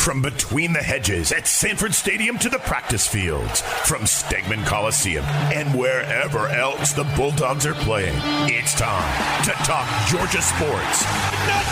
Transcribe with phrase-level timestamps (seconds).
[0.00, 5.78] From between the hedges at Sanford Stadium to the practice fields, from Stegeman Coliseum and
[5.78, 8.16] wherever else the Bulldogs are playing,
[8.48, 11.04] it's time to talk Georgia sports.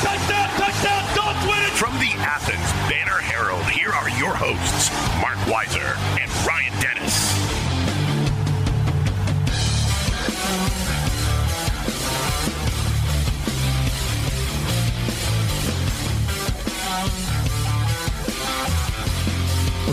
[0.04, 1.72] Touchdown, touchdown, Dogs win it!
[1.72, 4.90] From the Athens Banner Herald, here are your hosts,
[5.22, 7.67] Marc Weiszer and Ryan Dennis.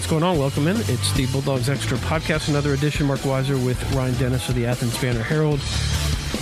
[0.06, 0.38] What's going on?
[0.38, 0.78] Welcome in.
[0.82, 3.08] It's the Bulldogs Extra podcast, another edition.
[3.08, 5.60] Marc Weiszer with Ryan Dennis of the Athens Banner Herald.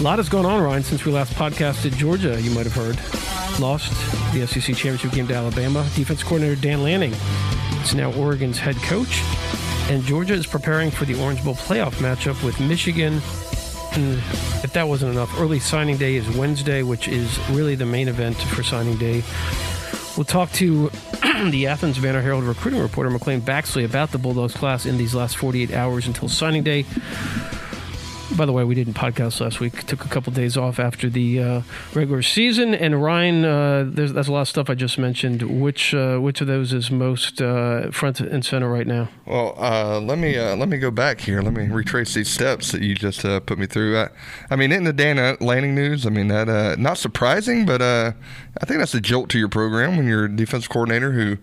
[0.02, 1.96] A lot has gone on, Ryan, since we last podcasted.
[1.96, 3.00] Georgia, you might have heard,
[3.62, 3.94] lost
[4.34, 5.88] the SEC championship game to Alabama.
[5.96, 7.14] Defense coordinator Dan Lanning
[7.82, 9.22] is now Oregon's head coach,
[9.90, 13.22] and Georgia is preparing for the Orange Bowl playoff matchup with Michigan.
[13.94, 14.16] And
[14.62, 18.36] if that wasn't enough, early signing day is Wednesday, which is really the main event
[18.36, 19.24] for signing day.
[20.16, 20.90] We'll talk to
[21.50, 25.38] the Athens Banner Herald recruiting reporter McClain Baxley about the Bulldogs class in these last
[25.38, 26.86] 48 hours until signing day.
[28.36, 29.84] By the way, we didn't podcast last week.
[29.86, 31.62] Took a couple days off after the uh,
[31.94, 32.74] regular season.
[32.74, 35.44] And Ryan, uh, there's that's a lot of stuff I just mentioned.
[35.62, 39.10] Which uh, which of those is most uh, front and center right now?
[39.28, 41.44] Well, uh, let me uh, let me go back here.
[41.44, 44.00] Let me retrace these steps that you just put me through.
[44.00, 44.10] I,
[44.50, 48.14] I mean, in the Dan Lanning news, I mean that not surprising, but I
[48.66, 51.38] think that's a jolt to your program when you're a defense coordinator who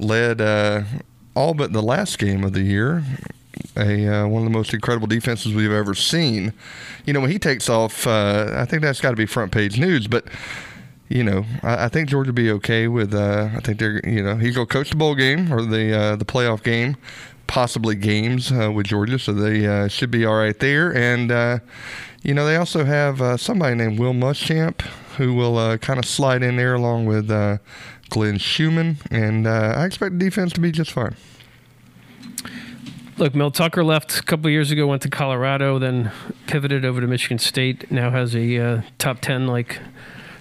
[0.00, 0.40] led
[1.36, 3.04] all but the last game of the year.
[3.76, 6.52] A uh, one of the most incredible defenses we've ever seen.
[7.06, 9.78] You know, when he takes off, uh, I think that's got to be front page
[9.78, 10.08] news.
[10.08, 10.24] But
[11.08, 13.14] you know, I, I think Georgia will be okay with.
[13.14, 16.16] Uh, I think they're, you know, he's to coach the bowl game or the uh,
[16.16, 16.96] the playoff game,
[17.46, 20.94] possibly games uh, with Georgia, so they uh, should be all right there.
[20.96, 21.60] And
[22.22, 24.80] you know, they also have somebody named Will Muschamp
[25.16, 27.28] who will kind of slide in there along with
[28.08, 31.14] Glenn Schumann, and I expect the defense to be just fine.
[33.20, 36.10] Look, Mel Tucker left a couple years ago, went to Colorado, then
[36.46, 37.90] pivoted over to Michigan State.
[37.90, 39.78] Now has a uh, top ten like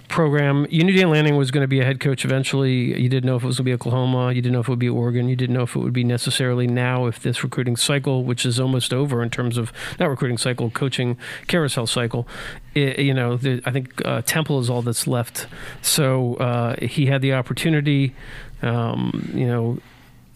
[0.07, 0.65] program.
[0.69, 2.97] You knew Dan Lanning was going to be a head coach eventually.
[2.97, 4.31] You didn't know if it was going to be Oklahoma.
[4.31, 5.27] You didn't know if it would be Oregon.
[5.27, 7.05] You didn't know if it would be necessarily now.
[7.05, 11.17] If this recruiting cycle, which is almost over in terms of not recruiting cycle, coaching
[11.47, 12.29] carousel cycle,
[12.75, 15.47] it, you know, the, I think uh, Temple is all that's left.
[15.81, 18.15] So uh, he had the opportunity.
[18.61, 19.79] Um, you know,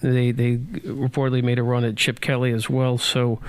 [0.04, 2.98] they they reportedly made a run at Chip Kelly as well.
[2.98, 3.40] So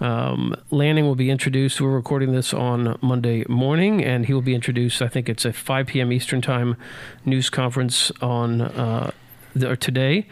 [0.00, 1.80] um, Lanning will be introduced.
[1.80, 5.00] We're recording this on Monday morning, and he will be introduced.
[5.00, 6.12] I think it's a 5 p.m.
[6.12, 6.76] Eastern time
[7.24, 9.12] news conference on uh,
[9.54, 10.26] the, today.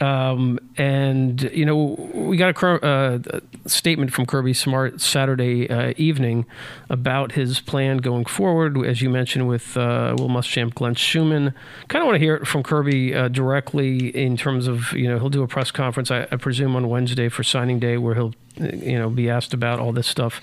[0.00, 3.18] Um, and you know, we got a, uh,
[3.64, 6.46] a statement from Kirby Smart Saturday uh, evening
[6.88, 11.54] about his plan going forward, as you mentioned with uh, Will Muschamp, Glenn Schumann.
[11.88, 15.18] Kind of want to hear it from Kirby uh, directly in terms of you know
[15.18, 18.34] he'll do a press conference, I, I presume on Wednesday for signing day, where he'll
[18.56, 20.40] you know be asked about all this stuff,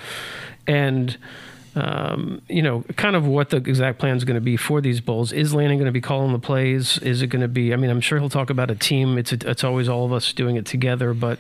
[0.68, 1.18] and
[1.80, 5.02] um, you know, kind of what the exact plan is going to be for these
[5.02, 5.32] bowls.
[5.32, 6.98] Is Lanning going to be calling the plays?
[7.00, 7.74] Is it going to be?
[7.74, 9.18] I mean, I'm sure he'll talk about a team.
[9.18, 11.40] It's it's always all of us doing it together, but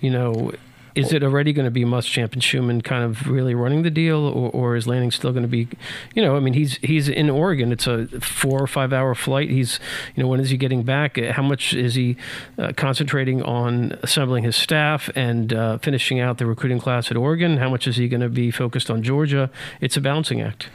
[0.00, 0.52] you know.
[1.00, 4.18] Is it already going to be Muschamp and Schumann kind of really running the deal,
[4.18, 5.68] or, or is Lanning still going to be,
[6.14, 7.72] you know, I mean, he's he's in Oregon.
[7.72, 9.50] It's a four or five hour flight.
[9.50, 9.80] He's,
[10.14, 11.16] you know, when is he getting back?
[11.16, 12.16] How much is he
[12.58, 17.56] uh, concentrating on assembling his staff and uh, finishing out the recruiting class at Oregon?
[17.56, 19.50] How much is he going to be focused on Georgia?
[19.80, 20.68] It's a balancing act.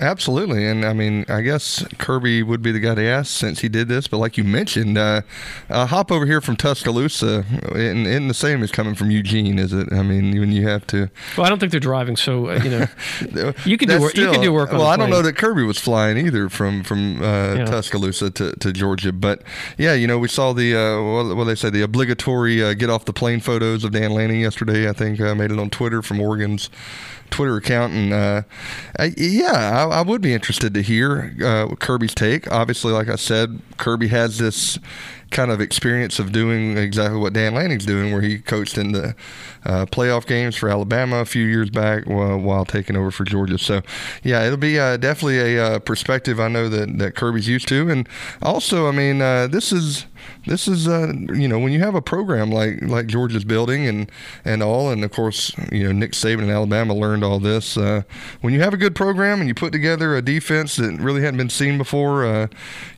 [0.00, 3.68] Absolutely, and I mean, I guess Kirby would be the guy to ask since he
[3.68, 4.08] did this.
[4.08, 5.22] But like you mentioned, uh,
[5.68, 9.72] a hop over here from Tuscaloosa, and, and the same is coming from Eugene, is
[9.72, 9.92] it?
[9.92, 11.10] I mean, when you have to.
[11.36, 14.16] Well, I don't think they're driving, so uh, you know, you can do work.
[14.16, 14.72] you can do work.
[14.72, 17.64] On Well, I don't know that Kirby was flying either from from uh, Yeah.
[17.66, 19.42] Tuscaloosa to, to Georgia, but
[19.78, 22.90] yeah, you know, we saw the uh, what, what they say the obligatory uh, get
[22.90, 24.88] off the plane photos of Dan Lanning yesterday.
[24.88, 26.68] I think uh, made it on Twitter from Oregon's
[27.30, 28.42] Twitter account, and uh,
[28.98, 32.50] I, yeah, I, I would be interested to hear uh, Kirby's take.
[32.50, 34.78] Obviously, like I said, Kirby has this
[35.30, 39.16] kind of experience of doing exactly what Dan Lanning's doing, where he coached in the
[39.64, 43.58] uh, playoff games for Alabama a few years back while, while taking over for Georgia.
[43.58, 43.82] So,
[44.22, 47.90] yeah, it'll be uh, definitely a uh, perspective I know that, that Kirby's used to,
[47.90, 48.08] and
[48.42, 50.06] also, I mean, uh, this is
[50.46, 54.10] this is uh, you know when you have a program like like Georgia's building and
[54.44, 57.76] and all, and of course you know Nick Saban in Alabama learned all this.
[57.76, 58.02] Uh,
[58.40, 61.38] when you have a good program and you put together a defense that really hadn't
[61.38, 62.46] been seen before, uh,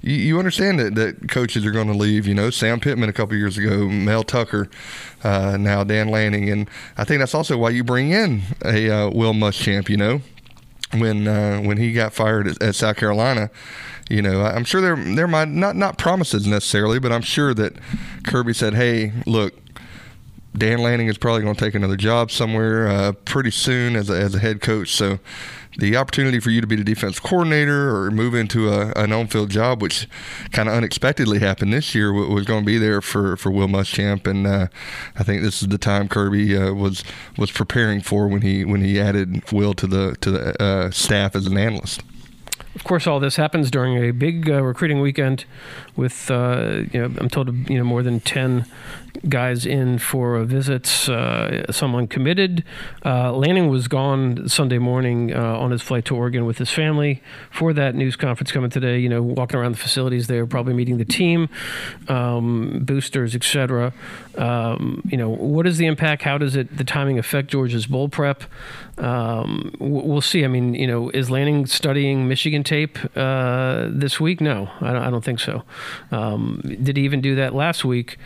[0.02, 2.26] you, you understand that that coaches are going to leave.
[2.26, 4.68] You know, Sam Pittman a couple years ago, Mel Tucker,
[5.22, 6.55] uh, now Dan Lanning, and
[6.96, 9.88] I think that's also why you bring in a uh, Will Muschamp.
[9.88, 10.20] You know
[10.94, 13.50] when uh, when he got fired at, at, South Carolina.
[14.08, 17.74] You know, I'm sure there there might not not promises necessarily, but I'm sure that
[18.24, 19.54] Kirby said, "Hey, look,
[20.56, 24.14] Dan Lanning is probably going to take another job somewhere uh, pretty soon as a,
[24.14, 24.92] as a head coach.
[24.94, 25.18] So
[25.78, 29.50] the opportunity for you to be the defense coordinator or move into a, an on-field
[29.50, 30.08] job, which
[30.52, 34.26] kind of unexpectedly happened this year, was going to be there for, for Will Muschamp,
[34.26, 34.68] and uh,
[35.16, 37.04] I think this is the time Kirby uh, was
[37.36, 41.36] was preparing for when he when he added Will to the to the uh, staff
[41.36, 42.02] as an analyst.
[42.74, 45.46] Of course, all this happens during a big uh, recruiting weekend,
[45.96, 48.66] with uh, you know I'm told you know more than ten
[49.28, 51.08] guys in for visits.
[51.08, 52.64] Uh, someone committed.
[53.04, 57.22] Uh, Lanning was gone Sunday morning uh, on his flight to Oregon with his family
[57.50, 58.98] for that news conference coming today.
[58.98, 61.48] You know, walking around the facilities there, probably meeting the team,
[62.08, 63.92] um, boosters, etc.
[64.36, 66.22] Um, you know, what is the impact?
[66.22, 68.44] How does it the timing affect Georgia's bowl prep?
[68.98, 70.44] Um, we'll see.
[70.44, 74.40] I mean, you know, is Lanning studying Michigan tape uh, this week?
[74.40, 75.64] No, I don't, I don't think so.
[76.10, 78.18] Um, did he even do that last week?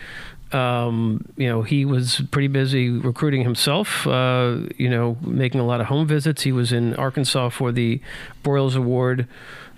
[0.51, 5.79] Um, you know, he was pretty busy recruiting himself, uh, you know, making a lot
[5.79, 6.41] of home visits.
[6.41, 8.01] He was in Arkansas for the
[8.43, 9.27] Broyles Award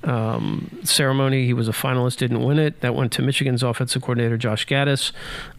[0.03, 1.45] um, ceremony.
[1.45, 2.81] He was a finalist, didn't win it.
[2.81, 5.11] That went to Michigan's offensive coordinator Josh Gattis.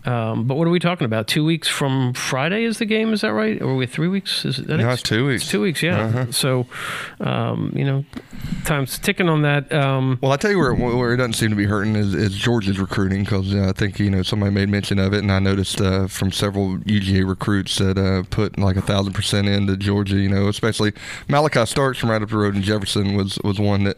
[0.04, 1.26] Um, but what are we talking about?
[1.26, 3.12] Two weeks from Friday is the game.
[3.12, 3.60] Is that right?
[3.60, 4.44] Or are we three weeks?
[4.44, 5.42] Is that no, it's two weeks.
[5.42, 5.82] It's two weeks.
[5.82, 6.04] Yeah.
[6.04, 6.32] Uh-huh.
[6.32, 6.66] So,
[7.20, 8.04] um, you know,
[8.64, 9.72] time's ticking on that.
[9.72, 12.34] Um, well, I tell you where where it doesn't seem to be hurting is, is
[12.34, 15.38] Georgia's recruiting because uh, I think you know somebody made mention of it, and I
[15.38, 20.16] noticed uh, from several UGA recruits that uh, put like a thousand percent into Georgia.
[20.16, 20.92] You know, especially
[21.28, 23.96] Malaki Starks from right up the road in Jefferson was was one that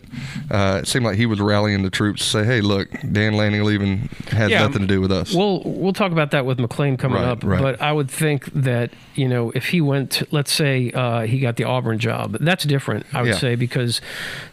[0.50, 3.64] uh, it seemed like he was rallying the troops to say, "Hey, look, Dan Lanning
[3.64, 6.98] leaving has yeah, nothing to do with us." We'll we'll talk about that with McClain
[6.98, 7.60] coming right, up, right.
[7.60, 11.40] but I would think that you know if he went, to, let's say uh, he
[11.40, 13.06] got the Auburn job, that's different.
[13.12, 13.38] I would yeah.
[13.38, 14.00] say because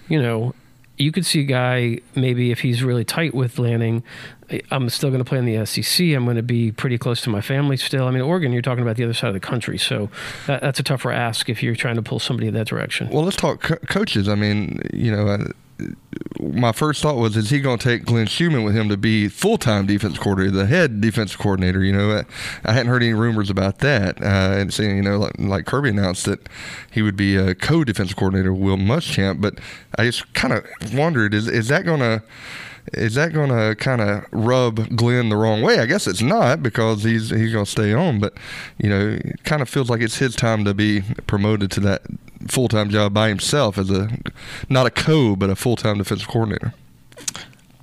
[0.08, 0.54] you know
[0.98, 4.04] you could see a guy maybe if he's really tight with Lanning.
[4.70, 6.06] I'm still going to play in the SEC.
[6.08, 8.06] I'm going to be pretty close to my family still.
[8.06, 10.10] I mean, Oregon, you're talking about the other side of the country, so
[10.46, 13.10] that, that's a tougher ask if you're trying to pull somebody in that direction.
[13.10, 14.30] Well, let's talk co- coaches.
[14.30, 15.48] I mean, you know, uh,
[16.40, 19.28] my first thought was, is he going to take Glenn Schumann with him to be
[19.28, 21.84] full time defense coordinator, the head defense coordinator?
[21.84, 22.24] You know,
[22.64, 24.22] I hadn't heard any rumors about that.
[24.22, 26.48] Uh, and saying, you know, like, like, Kirby announced that
[26.92, 29.42] he would be a co defense coordinator, Will Muschamp.
[29.42, 29.60] But
[29.98, 32.24] I just kind of wondered, is is that going to
[32.92, 35.80] is that going to kind of rub Glenn the wrong way?
[35.80, 38.34] I guess it's not because he's he's going to stay on, but
[38.78, 42.02] you know, it kind of feels like it's his time to be promoted to that
[42.48, 44.10] full time job by himself as a
[44.70, 46.74] not a co, but a full time defensive coordinator.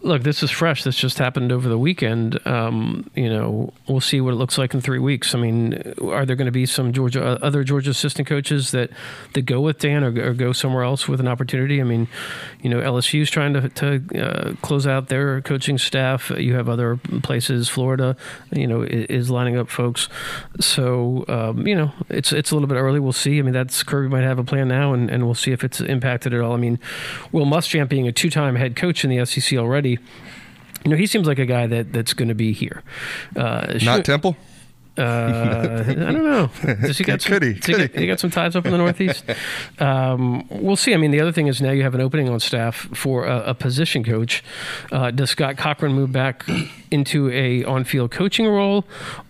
[0.03, 0.83] Look, this is fresh.
[0.85, 2.45] This just happened over the weekend.
[2.47, 5.35] Um, you know, we'll see what it looks like in three weeks.
[5.35, 8.91] I mean, are there going to be some Georgia, uh, other Georgia assistant coaches that
[9.35, 11.81] that go with Dan or, or go somewhere else with an opportunity?
[11.81, 12.09] I mean,
[12.63, 16.31] you know, LSU is trying to to uh, close out their coaching staff.
[16.31, 18.17] You have other places, Florida,
[18.53, 20.09] you know, is, lining up folks.
[20.61, 23.01] So, um, you know, it's it's a little bit early.
[23.01, 23.39] We'll see.
[23.39, 25.81] I mean, that's Kirby might have a plan now, and, and we'll see if it's
[25.81, 26.55] impacted at all.
[26.55, 26.79] I mean,
[27.33, 31.07] Will Muschamp being a two time head coach in the SEC already you know, he
[31.07, 32.83] seems like a guy that, that's going to be here.
[33.37, 34.37] Uh, Not Temple?
[34.99, 36.51] Uh, I don't know.
[36.83, 37.55] Does he got some, could he?
[37.55, 38.01] Could he, he?
[38.01, 39.25] he, got some ties up in the Northeast.
[39.79, 40.93] Um, we'll see.
[40.93, 43.51] I mean, the other thing is now you have an opening on staff for a,
[43.51, 44.45] a position coach.
[44.93, 46.45] Uh, does Scott Cochran move back
[46.91, 48.85] into a on-field coaching role,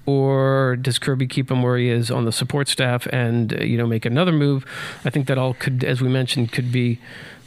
[0.07, 3.79] or does Kirby keep him where he is on the support staff and uh, you
[3.79, 4.67] know make another move?
[5.05, 6.99] I think that all could, as we mentioned, could be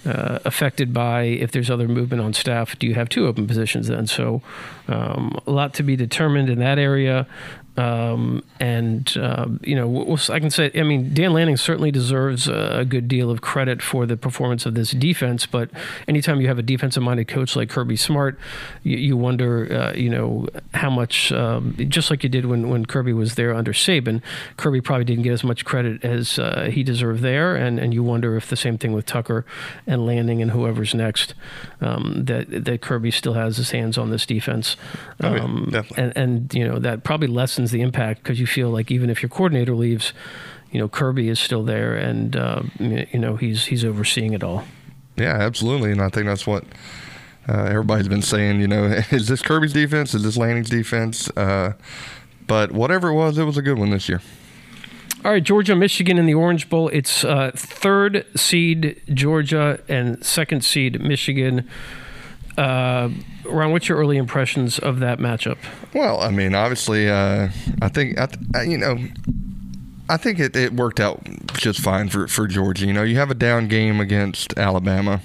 [0.06, 2.78] uh, affected by if there's other movement on staff.
[2.78, 4.08] Do you have two open positions then?
[4.08, 4.42] So
[4.88, 7.28] um, a lot to be determined in that area.
[7.76, 12.86] Um, and uh, you know, I can say, I mean, Dan Lanning certainly deserves a
[12.88, 15.46] good deal of credit for the performance of this defense.
[15.48, 15.70] But
[16.08, 18.38] anytime you have a defensive-minded coach like Kirby Smart,
[18.84, 21.32] you, you wonder, uh, you know, how much.
[21.32, 24.22] Um, just like you did when when Kirby was there under Saban,
[24.58, 28.04] Kirby probably didn't get as much credit as uh, he deserved there, and and you
[28.04, 29.46] wonder if the same thing with Tucker
[29.88, 31.34] and Lanning and whoever's next,
[31.82, 34.78] um, that that Kirby still has his hands on this defense.
[35.22, 35.86] Oh, yeah, um.
[35.98, 39.10] And and you know that probably lessens lessens the impact because you feel like even
[39.10, 40.14] if your coordinator leaves,
[40.72, 44.64] you know Kirby is still there and uh, you know he's he's overseeing it all.
[45.16, 46.66] Yeah, absolutely, and I think that's what
[47.48, 48.60] uh, everybody's been saying.
[48.60, 50.14] You know, is this Kirby's defense?
[50.14, 51.30] Is this Lanning's defense?
[51.38, 51.74] Uh,
[52.48, 54.22] but whatever it was, it was a good one this year.
[55.24, 56.90] All right, Georgia, Michigan in the Orange Bowl.
[56.90, 61.70] It's uh, third seed Georgia and second seed Michigan.
[62.58, 63.10] Uh,
[63.46, 65.58] Ron, what's your early impressions of that matchup?
[65.94, 67.50] Well, I mean, obviously, uh,
[67.82, 68.98] I think I, you know
[70.10, 72.86] I think it, it worked out just fine for, for Georgia.
[72.86, 75.22] You know, you have a down game against Alabama.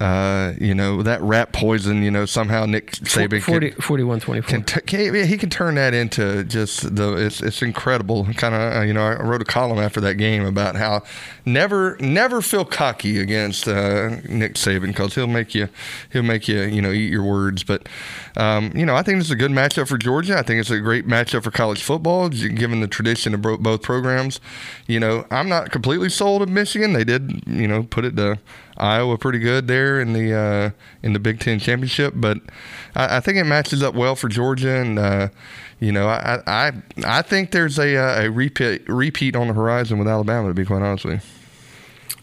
[0.00, 2.02] Uh, you know that rat poison.
[2.02, 4.48] You know somehow Nick Saban 40, 41 24.
[4.48, 8.24] can, t- can he can turn that into just the it's it's incredible.
[8.34, 11.02] Kind of uh, you know I wrote a column after that game about how
[11.46, 15.68] never never feel cocky against uh, Nick Saban because he'll make you
[16.12, 17.62] he'll make you you know eat your words.
[17.62, 17.88] But
[18.36, 20.36] um, you know I think this is a good matchup for Georgia.
[20.36, 24.40] I think it's a great matchup for college football given the tradition of both programs.
[24.86, 26.92] You know I'm not completely sold of Michigan.
[26.92, 28.38] They did you know put it to
[28.78, 30.70] Iowa pretty good there in the uh,
[31.02, 32.38] in the Big Ten championship, but
[32.94, 35.28] I, I, think it matches up well for Georgia, and uh,
[35.80, 36.72] you know I, I
[37.04, 40.48] I think there's a uh, a repeat repeat on the horizon with Alabama.
[40.48, 41.35] To be quite honest with you,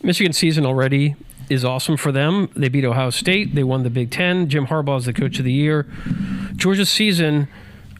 [0.03, 1.15] Michigan season already
[1.49, 2.49] is awesome for them.
[2.55, 3.55] They beat Ohio State.
[3.55, 4.49] They won the Big Ten.
[4.49, 5.87] Jim Harbaugh is the coach of the year.
[6.55, 7.47] Georgia's season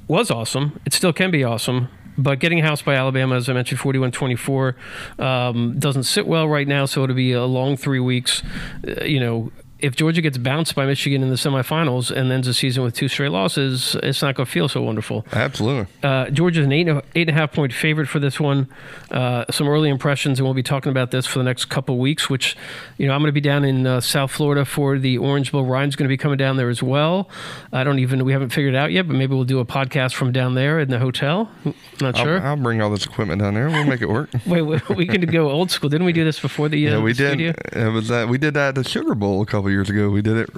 [0.08, 0.80] was awesome.
[0.86, 1.88] It still can be awesome.
[2.18, 4.76] But getting housed by Alabama, as I mentioned, 41 24,
[5.18, 6.86] um, doesn't sit well right now.
[6.86, 8.44] So it'll be a long three weeks.
[8.88, 9.52] Uh, you know,
[9.84, 13.10] if Georgia gets bounced by Michigan in the semifinals and ends the season with two
[13.10, 15.26] straight losses, it's not going to feel so wonderful.
[15.34, 15.94] Absolutely.
[16.02, 18.70] Uh, Georgia's an eight, eight and a half point favorite for this one.
[19.12, 22.30] Uh, some early impressions, and we'll be talking about this for the next couple weeks.
[22.30, 22.56] Which,
[22.98, 25.66] you know, I'm going to be down in uh, South Florida for the Orange Bowl.
[25.66, 27.30] Ryan's going to be coming down there as well.
[27.74, 30.14] I don't even we haven't figured it out yet, but maybe we'll do a podcast
[30.14, 31.52] from down there in the hotel.
[32.00, 32.40] Not sure.
[32.40, 33.68] I'll, I'll bring all this equipment down there.
[33.68, 34.30] We'll make it work.
[34.46, 35.90] Wait, we can go old school.
[35.90, 36.78] Didn't we do this before the?
[36.78, 37.32] yeah, we the did.
[37.32, 37.88] Studio?
[37.90, 40.10] It was that we did that at the Sugar Bowl a couple years ago.
[40.10, 40.50] We did it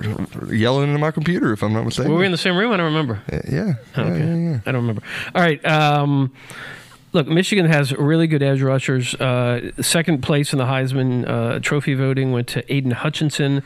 [0.52, 2.12] yelling into my computer, if I'm not mistaken.
[2.12, 2.72] Were we in the same room?
[2.72, 3.22] I don't remember.
[3.32, 3.42] Yeah.
[3.48, 4.20] yeah, okay.
[4.20, 4.60] yeah, yeah.
[4.66, 5.02] I don't remember.
[5.34, 5.64] All right.
[5.66, 6.32] Um,
[7.14, 9.16] look, Michigan has really good edge rushers.
[9.16, 13.64] Uh, second place in the Heisman uh, Trophy voting went to Aiden Hutchinson.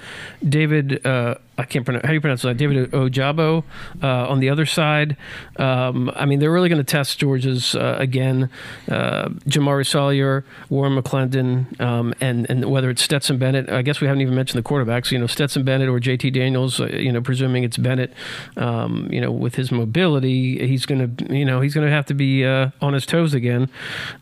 [0.47, 2.55] David uh, I can't pronounce how do you pronounce that.
[2.55, 3.65] David Ojabo
[4.01, 5.17] uh, on the other side.
[5.57, 8.49] Um, I mean, they're really going to test Georgia's uh, again.
[8.89, 13.69] Uh, Jamaree Salyer, Warren McClendon, um, and and whether it's Stetson Bennett.
[13.69, 15.11] I guess we haven't even mentioned the quarterbacks.
[15.11, 16.31] You know, Stetson Bennett or J.T.
[16.31, 16.79] Daniels.
[16.79, 18.13] Uh, you know, presuming it's Bennett.
[18.55, 22.05] Um, you know, with his mobility, he's going to you know he's going to have
[22.05, 23.69] to be uh, on his toes again.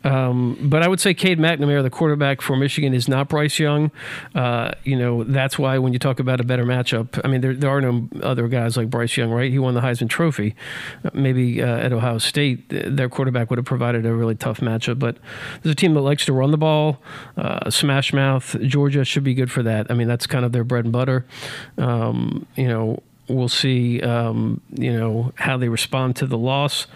[0.03, 3.91] Um, but I would say Cade McNamara, the quarterback for Michigan, is not Bryce Young.
[4.34, 7.26] Uh, you know, that's why when you talk about a better matchup.
[7.27, 9.51] I mean, there, there are no other guys like Bryce Young, right?
[9.51, 10.55] He won the Heisman Trophy.
[11.13, 14.98] Maybe uh, at Ohio State, their quarterback would have provided a really tough matchup.
[14.98, 15.17] But
[15.62, 17.01] there's a team that likes to run the ball,
[17.36, 18.55] uh, smash mouth.
[18.62, 19.91] Georgia should be good for that.
[19.91, 21.25] I mean, that's kind of their bread and butter.
[21.77, 24.01] Um, you know, we'll see.
[24.01, 26.88] Um, you know how they respond to the loss.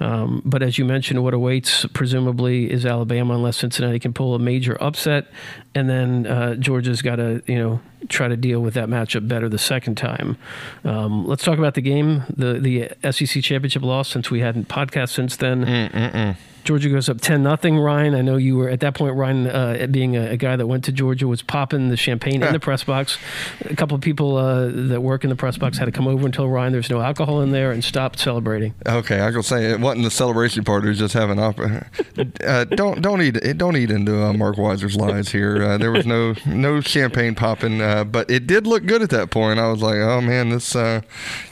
[0.00, 4.38] Um, but as you mentioned, what awaits presumably is Alabama, unless Cincinnati can pull a
[4.38, 5.26] major upset,
[5.74, 9.48] and then uh, Georgia's got to you know try to deal with that matchup better
[9.48, 10.36] the second time.
[10.84, 12.54] Um, let's talk about the game, the
[13.00, 15.64] the SEC championship loss, since we hadn't podcast since then.
[15.64, 16.36] Mm-mm-mm.
[16.64, 17.78] Georgia goes up 10 nothing.
[17.78, 20.66] Ryan, I know you were at that point, Ryan, uh, being a, a, guy that
[20.66, 23.18] went to Georgia, was popping the champagne in the press box.
[23.66, 26.24] A couple of people uh, that work in the press box had to come over
[26.24, 28.74] and tell Ryan there's no alcohol in there and stopped celebrating.
[28.86, 31.88] Okay, I was say it wasn't the celebration part, it was just having opera.
[32.44, 35.62] Uh, don't don't eat don't eat into uh, Marc Weiszer's lies here.
[35.62, 39.30] Uh, there was no no champagne popping, uh, but it did look good at that
[39.30, 39.58] point.
[39.58, 40.74] I was like, oh man, this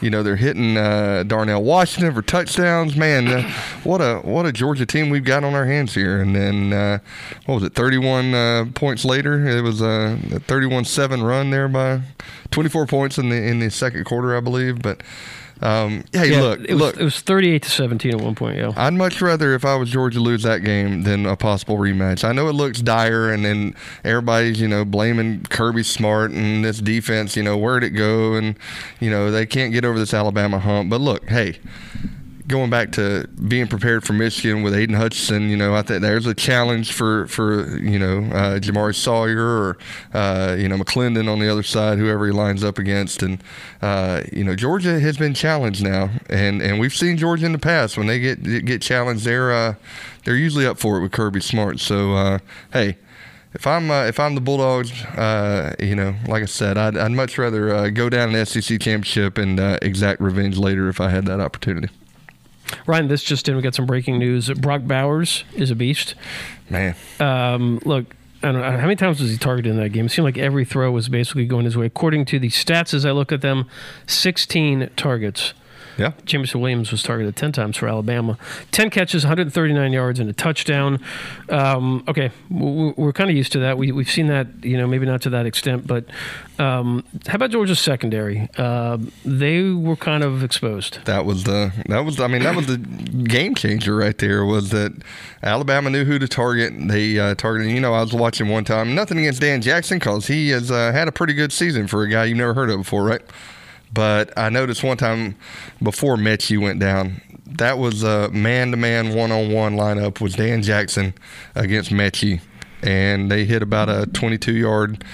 [0.01, 2.97] you know they're hitting Darnell Washington for touchdowns.
[2.97, 3.51] Man,
[3.85, 6.21] what a what a Georgia team we've got on our hands here.
[6.21, 6.99] And then, uh,
[7.47, 9.47] what was it, 31 uh, points later?
[9.47, 12.03] It was a 31 7 run there by
[12.51, 14.83] 24 points in the in the second quarter, I believe.
[14.83, 15.03] But
[15.63, 16.97] um, hey, yeah, look, it was, look.
[16.97, 18.73] It was 38 to 17 at one point, yeah.
[18.77, 22.25] I'd much rather if I was Georgia lose that game than a possible rematch.
[22.25, 26.79] I know it looks dire, and then everybody's you know blaming Kirby Smart and this
[26.79, 27.37] defense.
[27.37, 28.57] You know where'd it go, and
[28.99, 30.91] you know they can't get over this Alabama hump.
[30.91, 31.61] But look, hey
[32.53, 36.27] going back to being prepared for Michigan with Aidan Hutchinson, you know, I think there's
[36.27, 39.79] a challenge for for you know uh, Jamaree Salyer or
[40.13, 43.43] uh, you know McClendon on the other side, whoever he lines up against, and
[43.81, 47.59] uh, you know Georgia has been challenged now, and and we've seen Georgia in the
[47.59, 49.75] past when they get get challenged, they're uh,
[50.25, 51.81] they're usually up for it with Kirby Smart.
[51.81, 52.39] So uh,
[52.73, 52.99] hey
[53.55, 57.13] if I'm uh, if I'm the Bulldogs, uh, you know, like I said, I'd, I'd
[57.13, 61.11] much rather uh, go down an SEC championship and uh, exact revenge later if I
[61.11, 61.89] had that opportunity.
[62.87, 64.51] Ryan, this just didn't get some breaking news.
[64.51, 66.15] Brock Bowers is a beast.
[66.71, 66.95] Man.
[67.21, 70.07] Um, look, I don't know how many times was he targeted in that game.
[70.07, 71.87] It seemed like every throw was basically going his way.
[71.87, 73.69] According to the stats, as I look at them,
[74.07, 75.55] 16 targets.
[75.99, 76.13] Yeah.
[76.25, 78.39] Jameson Williams was targeted 10 times for Alabama.
[78.71, 80.99] 10 catches, 139 yards, and a touchdown.
[81.49, 83.77] Um, okay, we- we're kind of used to that.
[83.79, 86.05] We, we've seen that, you know, maybe not to that extent, but
[86.59, 88.49] um, how about Georgia's secondary?
[88.57, 90.99] Uh, they were kind of exposed.
[91.05, 94.71] That was the that was I mean that was the game changer right there was
[94.71, 94.93] that
[95.43, 96.73] Alabama knew who to target.
[96.89, 97.73] They uh, targeted.
[97.73, 98.95] You know, I was watching one time.
[98.95, 102.09] Nothing against Dan Jackson because he has uh, had a pretty good season for a
[102.09, 103.23] guy you've never heard of before, right?
[103.93, 105.37] But I noticed one time
[105.83, 111.15] before Metchie went down, that was a man-to-man, one-on-one lineup was Dan Jackson
[111.55, 112.41] against Metchie.
[112.85, 115.05] And they hit about a 22-yard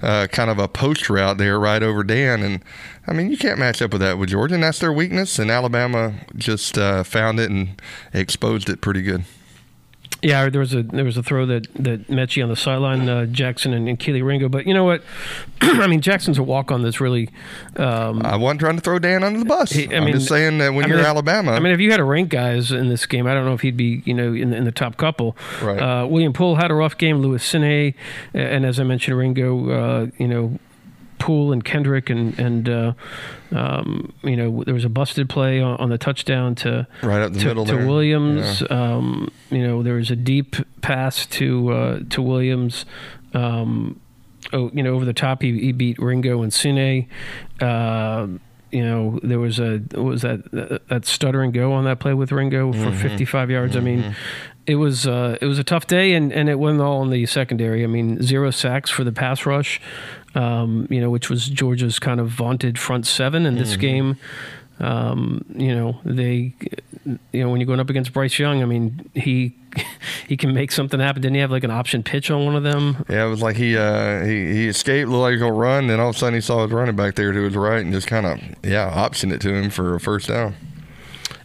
[0.00, 2.42] uh, kind of a post route there right over Dan.
[2.42, 2.64] And,
[3.06, 5.38] I mean, you can't match up with that with Georgia, and that's their weakness.
[5.38, 7.80] And Alabama just uh, found it and
[8.14, 9.24] exposed it pretty good.
[10.20, 13.26] Yeah, there was a there was a throw that that Metchie on the sideline, uh,
[13.26, 14.48] Jackson and, and Kelee Ringo.
[14.48, 15.02] But you know what?
[15.60, 17.28] I mean, Jackson's a walk on that's really.
[17.76, 19.70] Um, I wasn't trying to throw Dan under the bus.
[19.70, 21.78] He- I I'm mean- just saying that when I you're mean, Alabama, I mean, if
[21.78, 24.14] you had to rank guys in this game, I don't know if he'd be, you
[24.14, 25.36] know, in the, in the top couple.
[25.62, 25.78] Right.
[25.78, 27.18] Uh, William Poole had a rough game.
[27.18, 27.94] Lewis Cine,
[28.34, 30.58] and as I mentioned, Ringo, uh, you know,
[31.28, 32.92] Poole and Kendrick, and and uh,
[33.52, 37.34] um, you know, there was a busted play on, on the touchdown to Right up
[37.34, 37.86] the to, middle to there.
[37.86, 38.62] Williams.
[38.70, 42.86] Um, you know, there was a deep pass to uh, to Williams.
[43.34, 44.00] Um,
[44.54, 47.08] oh, you know, over the top, he, he beat Ringo and Cine.
[47.60, 48.28] Uh,
[48.70, 52.14] you know, there was a what was that that stutter and go on that play
[52.14, 53.76] with Ringo for 55 yards.
[53.76, 54.16] I mean,
[54.68, 57.24] it was uh, it was a tough day, and, and it went all in the
[57.24, 57.82] secondary.
[57.82, 59.80] I mean, zero sacks for the pass rush,
[60.34, 64.18] um, you know, which was Georgia's kind of vaunted front seven in this game.
[64.78, 66.54] Um, you know, they,
[67.32, 69.56] you know, when you're going up against Bryce Young, I mean, he
[70.28, 71.22] he can make something happen.
[71.22, 73.06] Didn't he have like an option pitch on one of them?
[73.08, 75.86] Yeah, it was like he uh, he he escaped, looked like he was gonna run,
[75.86, 77.92] then all of a sudden he saw his running back there to his right and
[77.92, 80.54] just kind of yeah optioned it to him for a first down.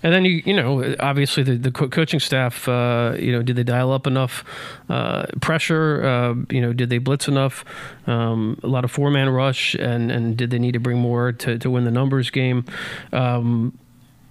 [0.03, 3.55] And then you you know obviously the the co- coaching staff uh, you know did
[3.55, 4.43] they dial up enough
[4.89, 6.05] uh, pressure?
[6.05, 7.65] Uh, you know did they blitz enough?
[8.05, 11.31] Um, a lot of four man rush and and did they need to bring more
[11.31, 12.65] to to win the numbers game?
[13.12, 13.77] Um,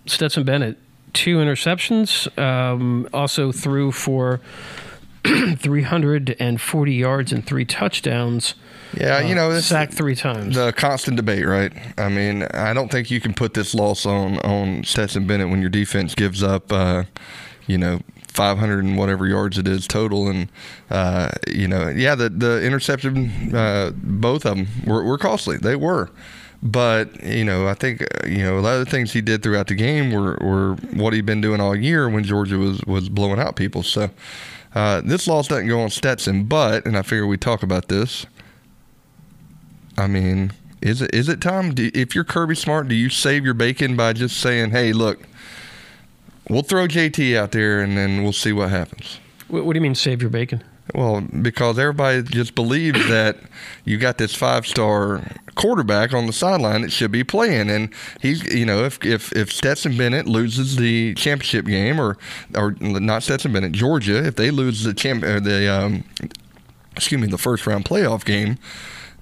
[0.07, 0.79] Stetson Bennett
[1.12, 4.41] two interceptions um, also threw for
[5.57, 8.55] 340 yards and three touchdowns
[8.97, 11.73] Yeah, you know, this sacked three times the constant debate, right?
[11.99, 15.61] I mean, I don't think you can put this loss on on Stetson Bennett when
[15.61, 17.05] your defense gives up, uh,
[17.67, 18.00] you know.
[18.33, 20.49] 500 and whatever yards it is total, and
[20.90, 25.59] uh, you know, yeah, the the interception, uh, both of them were, were costly.
[25.59, 26.09] They were,
[26.62, 29.42] but you know, I think uh, you know a lot of the things he did
[29.42, 33.11] throughout the game were, were what he'd been doing all year when Georgia was was
[33.11, 33.83] blowing out people.
[33.83, 34.09] So
[34.74, 38.26] uh, this loss doesn't go on Stetson, but and I figure we talk about this.
[39.98, 41.74] I mean, is it is it time?
[41.74, 45.20] Do, if you're Kirby Smart, do you save your bacon by just saying, "Hey, look,
[46.48, 49.18] we'll throw JT out there and then we'll see what happens."
[49.52, 50.64] what, what do you mean save your bacon
[50.95, 53.38] Well, because everybody just believes that
[53.85, 55.23] you got this five star
[55.55, 57.88] quarterback on the sideline that should be playing, and
[58.21, 62.18] he's you know if if if Stetson Bennett loses the championship game or
[62.57, 66.05] or not Stetson Bennett Georgia if they lose the champ or the um,
[66.97, 68.59] excuse me the first round playoff game.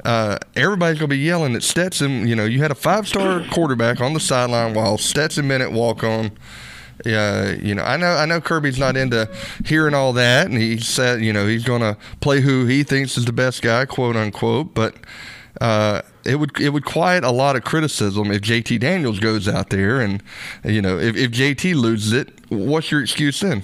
[0.04, 2.26] Uh, everybody's gonna be yelling at Stetson.
[2.26, 6.32] You know, you had a five-star quarterback on the sideline while Stetson Bennett walk on.
[7.04, 9.28] Yeah, you know, I know, I know Kirby's not into
[9.64, 13.24] hearing all that, and he said, you know, he's gonna play who he thinks is
[13.24, 14.74] the best guy, quote unquote.
[14.74, 14.96] But
[15.60, 19.70] uh, it would it would quiet a lot of criticism if JT Daniels goes out
[19.70, 20.22] there, and
[20.64, 23.62] you know, if, if JT loses it, what's your excuse then?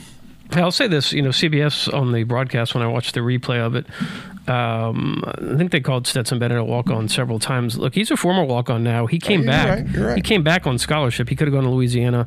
[0.52, 3.74] I'll say this, you know, CBS on the broadcast when I watched the replay of
[3.74, 3.86] it,
[4.48, 7.78] um, I think they called Stetson Bennett a walk-on several times.
[7.78, 9.06] Look, he's a former walk-on now.
[9.06, 9.68] He came you're back.
[9.68, 10.16] right, right.
[10.16, 11.28] He came back on scholarship.
[11.28, 12.26] He could have gone to Louisiana,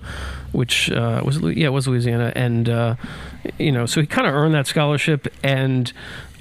[0.52, 2.96] which uh, was yeah, it was Louisiana, and uh,
[3.58, 5.28] you know, so he kind of earned that scholarship.
[5.44, 5.92] And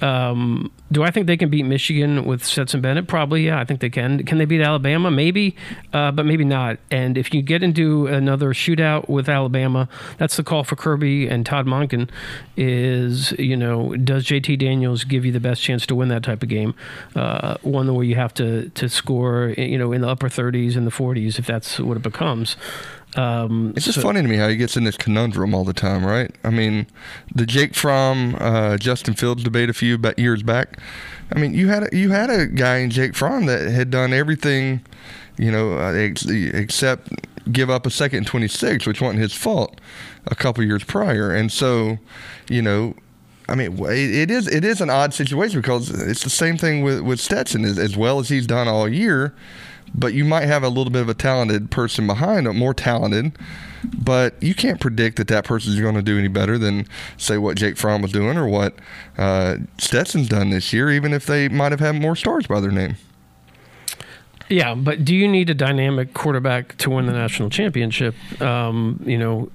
[0.01, 3.07] um, do I think they can beat Michigan with Stetson Bennett?
[3.07, 3.59] Probably, yeah.
[3.59, 4.23] I think they can.
[4.25, 5.11] Can they beat Alabama?
[5.11, 5.55] Maybe,
[5.93, 6.79] uh, but maybe not.
[6.89, 11.45] And if you get into another shootout with Alabama, that's the call for Kirby and
[11.45, 12.09] Todd Monken.
[12.57, 16.43] Is you know, does JT Daniels give you the best chance to win that type
[16.43, 16.73] of game?
[17.15, 20.87] Uh, one where you have to to score, you know, in the upper 30s and
[20.87, 22.55] the 40s, if that's what it becomes.
[23.15, 25.73] Um, It's just so- funny to me how he gets in this conundrum all the
[25.73, 26.33] time, right?
[26.43, 26.85] I mean,
[27.33, 30.77] the Jake Fromm, uh, Justin Fields debate a few years back.
[31.35, 34.13] I mean, you had a, you had a guy in Jake Fromm that had done
[34.13, 34.81] everything,
[35.37, 37.09] you know, uh, ex- except
[37.51, 39.79] give up a second and twenty six, which wasn't his fault,
[40.27, 41.97] a couple years prior, and so,
[42.47, 42.93] you know.
[43.47, 46.83] I mean, it it is it is an odd situation because it's the same thing
[46.83, 49.33] with with Stetson as, as well as he's done all year.
[49.93, 53.37] But you might have a little bit of a talented person behind them, more talented.
[53.83, 57.55] But you can't predict that that person's going to do any better than, say, what
[57.55, 58.75] Jake Fromm was doing or what
[59.17, 62.71] uh, Stetson's done this year, even if they might have had more stars by their
[62.71, 62.97] name.
[64.49, 68.15] Yeah, but do you need a dynamic quarterback to win the national championship?
[68.41, 69.49] Um, you know,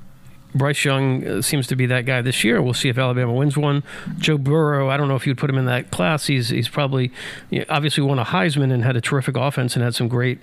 [0.54, 2.62] Bryce Young uh, seems to be that guy this year.
[2.62, 3.82] We'll see if Alabama wins one.
[4.18, 6.26] Joe Burrow, I don't know if you'd put him in that class.
[6.26, 7.10] He's he's probably
[7.50, 10.38] you know, obviously won a Heisman and had a terrific offense and had some great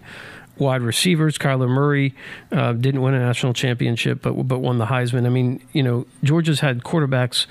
[0.57, 1.37] wide receivers.
[1.37, 2.13] Kyler Murray
[2.51, 5.25] uh, didn't win a national championship, but but won the Heisman.
[5.25, 7.47] I mean, you know, Georgia's had quarterbacks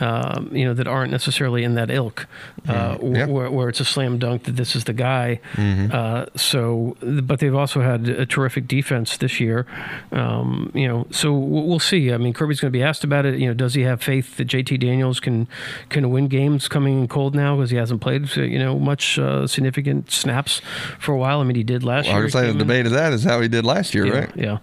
[0.00, 2.26] um, you know, that aren't necessarily in that ilk,
[2.68, 3.14] uh, Mm-hmm.
[3.16, 3.26] Yeah.
[3.26, 5.40] where, where it's a slam dunk that this is the guy.
[5.54, 5.94] Mm-hmm.
[5.94, 9.66] Uh, so, but they've also had a terrific defense this year.
[10.12, 12.12] Um, you know, so we'll we'll see.
[12.12, 13.38] I mean, Kirby's going to be asked about it.
[13.38, 15.48] You know, does he have faith that JT Daniels can
[15.88, 19.46] can win games coming in cold now because he hasn't played you know much uh,
[19.46, 20.60] significant snaps
[20.98, 21.40] for a while?
[21.40, 22.22] I mean, he did last I year.
[22.24, 24.12] was saying Came the in- debate of that is how he did last year, yeah,
[24.20, 24.30] right?
[24.36, 24.50] Yeah.
[24.50, 24.58] All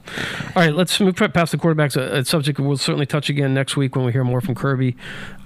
[0.63, 1.95] right, let's move past the quarterbacks.
[1.95, 4.95] A, a subject we'll certainly touch again next week when we hear more from Kirby.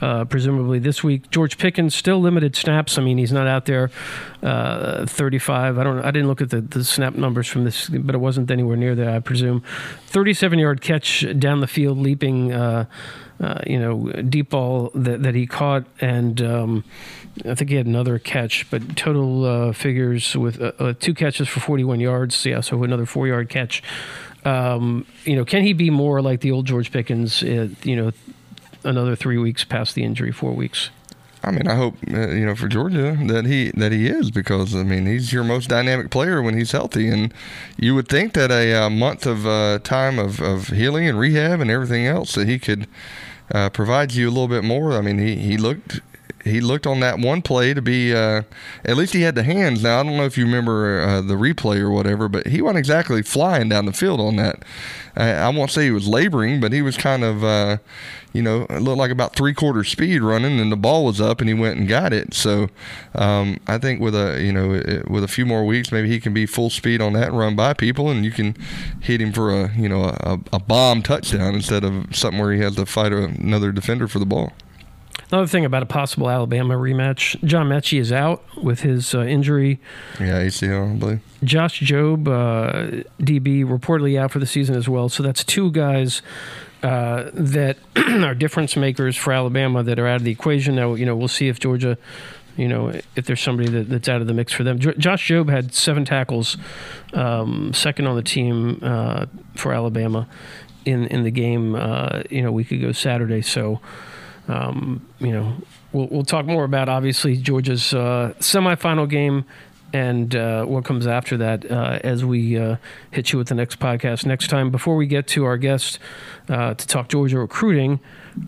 [0.02, 2.98] Uh, presumably this week, George Pickens still limited snaps.
[2.98, 3.92] I mean, he's not out there.
[4.42, 5.78] Uh, Thirty-five.
[5.78, 6.00] I don't.
[6.00, 8.96] I didn't look at the, the snap numbers from this, but it wasn't anywhere near
[8.96, 9.08] that.
[9.08, 9.64] I presume.
[10.08, 12.52] Thirty-seven yard catch down the field, leaping.
[12.52, 12.86] Uh,
[13.42, 16.84] uh, you know, deep ball that, that he caught, and um,
[17.44, 21.60] I think he had another catch, but total uh, figures with uh, two catches for
[21.60, 22.46] 41 yards.
[22.46, 23.82] Yeah, so another four yard catch.
[24.46, 27.42] Um, you know, can he be more like the old George Pickens?
[27.42, 28.12] Uh, you know,
[28.84, 30.90] another three weeks past the injury, four weeks.
[31.44, 34.76] I mean, I hope uh, you know for Georgia that he that he is because
[34.76, 37.34] I mean he's your most dynamic player when he's healthy, and
[37.78, 41.60] you would think that a uh, month of uh, time of, of healing and rehab
[41.60, 42.88] and everything else that he could
[43.54, 44.94] uh, provide you a little bit more.
[44.94, 46.02] I mean, he he looked.
[46.44, 48.44] He looked on that one play to be, uh,
[48.84, 49.84] at least he had the hands.
[49.84, 52.80] Now I don't know if you remember uh, the replay or whatever, but he wasn't
[52.80, 54.64] exactly flying down the field on that.
[55.16, 57.78] I, I won't say he was laboring, but he was kind of, uh,
[58.34, 61.50] you know, looked like about three quarter speed running, and the ball was up, and
[61.50, 62.34] he went and got it.
[62.34, 62.70] So
[63.14, 66.20] um, I think with a, you know, it- with a few more weeks, maybe he
[66.20, 68.56] can be full speed on that run by people, and you can
[69.02, 72.62] hit him for a, you know, a, a bomb touchdown instead of something where he
[72.62, 74.54] has to fight another defender for the ball.
[75.32, 79.80] Another thing about a possible Alabama rematch: John Metchie is out with his uh, injury.
[80.20, 81.20] Yeah, ACL, I believe.
[81.44, 85.08] Josh Jobe, uh, DB, reportedly out for the season as well.
[85.08, 86.22] So that's two guys
[86.84, 90.76] uh, that are difference makers for Alabama that are out of the equation.
[90.76, 91.98] Now, you know, we'll see if Georgia,
[92.58, 94.80] you know, if there's somebody that, that's out of the mix for them.
[94.80, 96.58] Jo- Josh Jobe had seven tackles,
[97.14, 100.28] um, second on the team uh, for Alabama
[100.84, 103.42] in in the game, uh, you know, a week ago Saturday.
[103.42, 103.80] So
[104.52, 105.54] um, you know,
[105.94, 109.46] we'll, we'll talk more about obviously Georgia's uh, semifinal game
[109.94, 112.78] and uh, what comes after that uh, as we uh,
[113.12, 114.72] hit you with the next podcast next time.
[114.72, 116.00] Before we get to our guest
[116.50, 118.00] uh, to talk Georgia recruiting,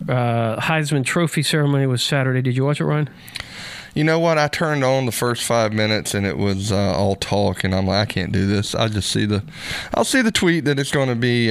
[0.08, 2.42] uh, Heisman Trophy ceremony was Saturday.
[2.42, 3.10] Did you watch it, Ryan?
[3.94, 4.38] You know what?
[4.38, 7.86] I turned on the first five minutes and it was uh, all talk, and I'm
[7.86, 8.74] like, I can't do this.
[8.74, 9.44] I just see the,
[9.94, 11.48] I'll see the tweet that it's going to be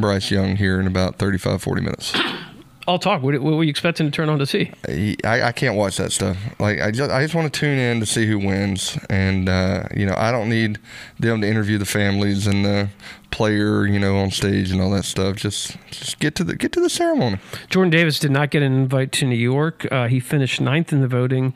[0.00, 2.12] Bryce Young here in about 35, 40 minutes.
[2.86, 3.22] I'll talk.
[3.22, 4.70] What, what were you expecting to turn on to see?
[5.24, 6.36] I, I can't watch that stuff.
[6.58, 9.84] Like I just, I just want to tune in to see who wins, and uh,
[9.96, 10.78] you know, I don't need
[11.18, 12.90] them to interview the families and the
[13.30, 15.36] player, you know, on stage and all that stuff.
[15.36, 17.38] Just, just get to the get to the ceremony.
[17.70, 19.90] Jordan Davis did not get an invite to New York.
[19.90, 21.54] Uh, he finished ninth in the voting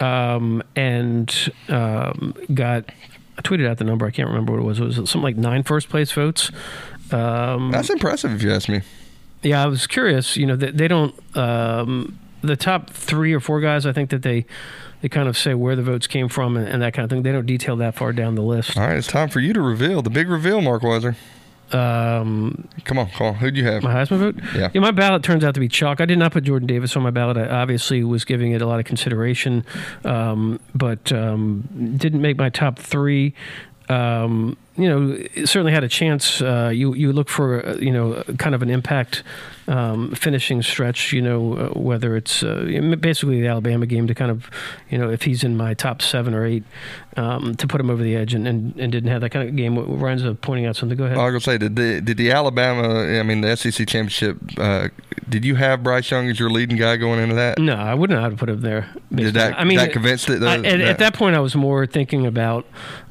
[0.00, 2.84] um, and um, got.
[3.38, 4.06] I tweeted out the number.
[4.06, 4.80] I can't remember what it was.
[4.80, 6.50] It was something like nine first place votes.
[7.10, 8.82] Um, That's impressive, if you ask me.
[9.42, 10.36] Yeah, I was curious.
[10.36, 11.14] You know, they, they don't.
[11.36, 14.46] Um, the top three or four guys, I think that they
[15.02, 17.22] they kind of say where the votes came from and, and that kind of thing.
[17.22, 18.76] They don't detail that far down the list.
[18.76, 21.16] All right, it's time for you to reveal the big reveal, Marc Weiszer.
[21.72, 23.34] Um, Come on, come on.
[23.34, 23.84] Who'd you have?
[23.84, 24.36] my Heisman vote?
[24.56, 24.70] Yeah.
[24.74, 24.80] yeah.
[24.80, 26.00] my ballot turns out to be chalk.
[26.00, 27.36] I did not put Jordan Davis on my ballot.
[27.36, 29.64] I obviously was giving it a lot of consideration,
[30.04, 33.34] um, but um, didn't make my top three.
[33.90, 36.40] Um, you know, certainly had a chance.
[36.40, 39.22] Uh, you you look for uh, you know kind of an impact
[39.68, 41.12] um, finishing stretch.
[41.12, 44.48] You know, uh, whether it's uh, basically the Alabama game to kind of
[44.88, 46.62] you know if he's in my top seven or eight
[47.16, 49.54] um, to put him over the edge, and, and, and didn't have that kind of
[49.56, 49.76] game.
[50.00, 50.96] Ryan's uh, pointing out something.
[50.96, 51.18] Go ahead.
[51.18, 53.04] I was gonna say, did the did the Alabama?
[53.18, 54.38] I mean, the SEC championship.
[54.56, 54.88] Uh,
[55.28, 57.58] did you have Bryce Young as your leading guy going into that?
[57.58, 58.88] No, I wouldn't have put him there.
[59.14, 61.40] Did that- I mean, that convinced it, though, I, at, that- at that point, I
[61.40, 62.66] was more thinking about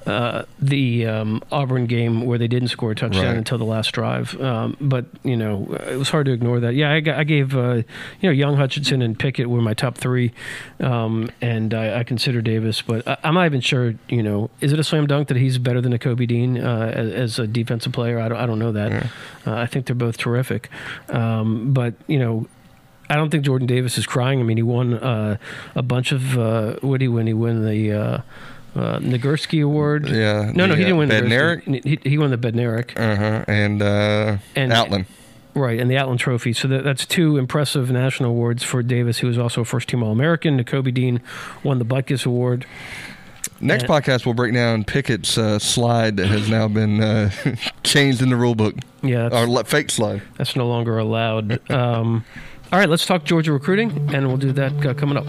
[0.10, 3.38] uh, the um, Auburn game where they didn't score a touchdown Right.
[3.38, 4.40] until the last drive.
[4.42, 6.74] Um, but you know, it was hard to ignore that.
[6.74, 7.84] Yeah, I, I gave uh, you
[8.24, 10.34] know Young, Hutchinson, and Pickett were my top three,
[10.80, 12.82] um, and I, I consider Davis.
[12.82, 13.94] But I, I'm not even sure.
[14.10, 16.92] You know, is it a slam dunk that he's better than a Kobe Dean uh,
[16.94, 18.20] as, as a defensive player?
[18.20, 18.38] I don't.
[18.38, 19.04] I don't know that.
[19.46, 20.70] Uh, I think they're both terrific.
[21.10, 22.48] Um, but you know.
[23.12, 24.40] I don't think Jordan Davis is crying.
[24.40, 25.38] I mean, he won uh,
[25.74, 26.38] a bunch of.
[26.38, 27.26] Uh, what did he win?
[27.26, 28.22] He won the
[28.76, 30.08] uh, Nagurski Award.
[30.10, 31.84] Yeah, No, no, he didn't uh, win the Bednarik?
[32.04, 32.92] He, he won the Bednarik.
[32.98, 33.44] Uh-huh.
[33.48, 35.06] And, uh, And- Outland.
[35.56, 36.54] Right, and the Outland Trophy.
[36.54, 40.04] So that, that's two impressive national awards for Davis, who was also a first team
[40.04, 40.64] All American.
[40.64, 41.22] Kobe Dean
[41.64, 42.66] won the Butkus Award.
[43.60, 43.90] Next Yeah.
[43.90, 47.32] podcast, we'll break down Pickett's uh, slide that has now been uh,
[47.84, 48.76] changed in the rule book.
[49.02, 50.22] Yeah, Our fake slide.
[50.38, 51.60] that's no longer allowed.
[51.72, 52.24] Um,
[52.72, 55.26] all right, let's talk Georgia recruiting, and we'll do that uh, coming up.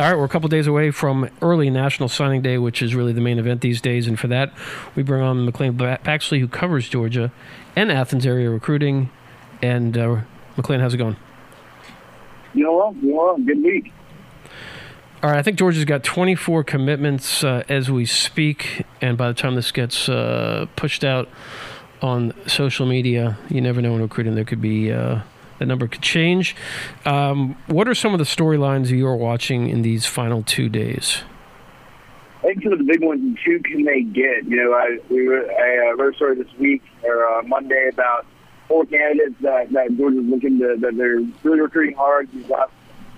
[0.00, 3.12] All right, we're a couple days away from early National Signing Day, which is really
[3.12, 4.06] the main event these days.
[4.06, 4.50] And for that,
[4.96, 7.30] we bring on McClain Baxley, who covers Georgia
[7.76, 9.10] and Athens area recruiting.
[9.60, 10.22] And uh,
[10.56, 11.16] McClain, how's it going?
[12.54, 12.96] You know what?
[12.96, 13.44] You know what?
[13.44, 13.92] Good week.
[15.22, 19.34] All right, I think Georgia's got 24 commitments uh, as we speak, and by the
[19.34, 21.28] time this gets uh, pushed out
[22.00, 25.20] on social media, you never know in recruiting there could be uh,
[25.60, 26.56] the number could change.
[27.04, 31.22] Um, what are some of the storylines you're watching in these final two days?
[32.38, 34.44] I think some of the big ones, who can they get?
[34.46, 37.90] You know, I we were I uh, wrote a story this week or uh, Monday
[37.92, 38.26] about
[38.66, 42.72] four candidates that that Georgia's looking to that they're really recruiting hard these last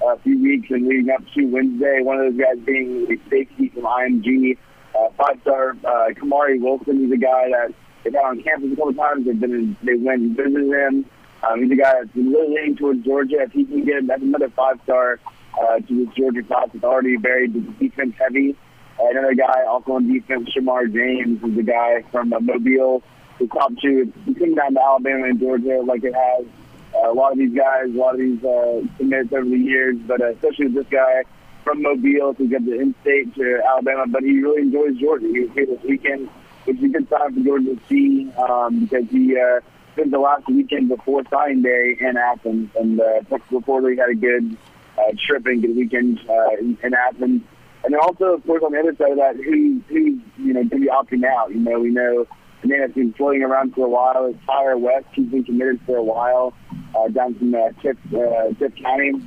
[0.04, 2.00] uh, few weeks and leading up to Wednesday.
[2.02, 4.58] One of those guys being a safety from IMG,
[4.98, 6.98] uh, five star uh, Kamari Wilson.
[6.98, 9.26] He's a guy that they've had on campus a couple times.
[9.26, 11.06] They've been in, they went and visited him.
[11.48, 13.42] Um, he's a guy that's really leaning towards Georgia.
[13.42, 15.18] If he can get that's another five star
[15.60, 18.56] uh, to this Georgia class that's already very defense heavy.
[19.00, 23.02] Uh, another guy also on defense, Shemar James, is a guy from uh, Mobile.
[23.38, 26.46] The top two, it's coming down to Alabama and Georgia like it has.
[26.94, 29.96] Uh, a lot of these guys, a lot of these uh, commits over the years,
[30.06, 31.24] but uh, especially with this guy
[31.64, 35.26] from Mobile to get the in-state to Alabama, but he really enjoys Georgia.
[35.26, 36.28] He was here this weekend,
[36.64, 39.60] which is a good time for Georgia to see um, because he uh,
[39.92, 44.14] spent the last weekend before signing day in Athens, and uh, Texas reportedly had a
[44.14, 44.56] good
[44.98, 47.42] uh, trip and good weekend uh, in, in Athens.
[47.84, 50.68] And also, of course, on the other side of that, who who you know going
[50.70, 51.50] to be opting out?
[51.50, 52.26] You know, we know
[52.62, 55.06] a name that's been floating around for a while is Tyre West.
[55.12, 56.54] He's been committed for a while
[56.94, 59.26] uh, down from uh, Tift, uh, Tift County.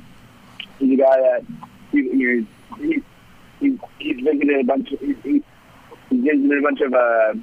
[0.78, 1.44] He's a guy that
[1.92, 2.46] he, you know,
[2.78, 3.02] he,
[3.60, 4.90] he, he's visited a bunch.
[4.92, 5.42] Of, he, he,
[6.08, 6.94] he's visited a bunch of.
[6.94, 7.34] Uh,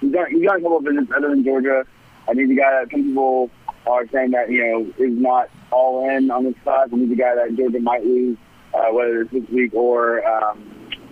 [0.00, 1.84] he's got he's got a couple of visits other than Georgia.
[2.28, 3.50] And he's a guy that some people
[3.86, 7.20] are saying that you know is not all in on this class, and he's a
[7.20, 8.36] guy that Georgia might lose,
[8.74, 10.62] uh, whether it's this week or um,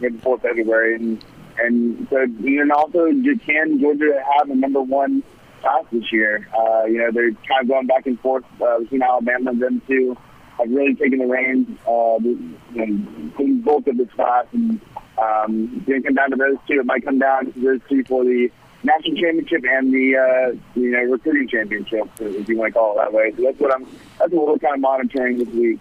[0.00, 0.96] before February.
[0.96, 1.24] And
[1.58, 3.06] and so you know, also
[3.46, 5.22] can Georgia have a number one
[5.60, 6.48] class this year?
[6.56, 9.82] Uh, you know, they're kind of going back and forth uh, between Alabama and them
[9.86, 10.16] two.
[10.58, 14.80] Have really taken the reins, uh, you know, bulk of this class, and
[15.18, 16.78] um, it's going to come down to those two.
[16.78, 18.50] It might come down to those two for the
[18.84, 23.02] national championship and the uh, you know recruiting championship, if you want to call it
[23.02, 23.32] that way.
[23.36, 23.86] So that's what I'm.
[24.18, 25.80] That's what we're kind of monitoring this week.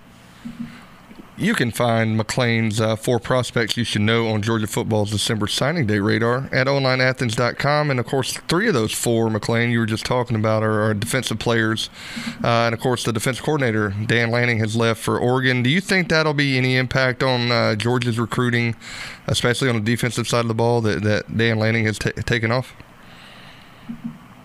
[1.35, 5.87] You can find McClain's uh, four prospects you should know on Georgia football's December signing
[5.87, 7.89] day radar at onlineathens.com.
[7.89, 10.93] And of course, three of those four, McClain, you were just talking about, are, are
[10.93, 11.89] defensive players.
[12.43, 15.63] Uh, and of course, the defense coordinator, Dan Lanning, has left for Oregon.
[15.63, 18.75] Do you think that'll be any impact on uh, Georgia's recruiting,
[19.25, 22.51] especially on the defensive side of the ball, that, that Dan Lanning has ta taken
[22.51, 22.75] off?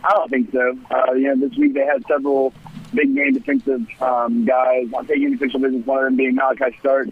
[0.04, 0.78] I don't think so.
[0.90, 2.52] Uh, you know, this week they had several
[2.94, 4.86] big name defensive um, guys.
[4.96, 5.84] I'm taking official business.
[5.86, 7.08] One of them being Malaki Stark,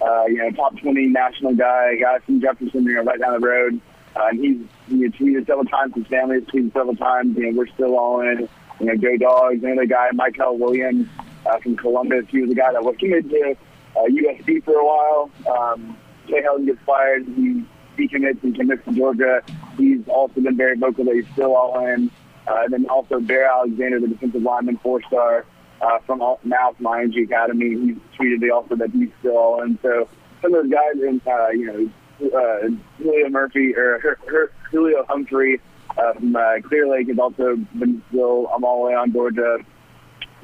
[0.00, 3.46] uh, you know, top 20 national guy, guy from Jefferson, you know, right down the
[3.46, 3.80] road.
[4.16, 5.94] Uh, and he's he tweeted several times.
[5.94, 7.36] His family has tweeted several times.
[7.36, 8.48] You know, we're still all in.
[8.80, 9.62] You know, go dogs.
[9.62, 11.06] Another guy, Mykel Williams
[11.46, 12.24] uh, from Columbus.
[12.28, 13.56] He was the guy that was committed to
[13.96, 15.30] uh, USC for a while.
[15.48, 17.26] Um, Clay Helton gets fired.
[17.36, 17.64] He
[17.98, 19.42] decommits and commits to Georgia.
[19.76, 22.10] He's also been very vocal that he's still all in.
[22.46, 25.44] Uh, and then also Bear Alexander, the defensive lineman, four-star
[25.80, 27.70] uh, from all, now from IMG Academy.
[27.70, 29.78] He tweeted the also that he's still all in.
[29.82, 30.08] So
[30.42, 31.90] some of those guys, in, uh, you know,
[32.36, 35.60] uh, Julio Murphy or Her, Her, Julio Humphrey
[35.96, 38.48] uh, from uh, Clear Lake has also been still.
[38.48, 39.58] I'm all in on Georgia.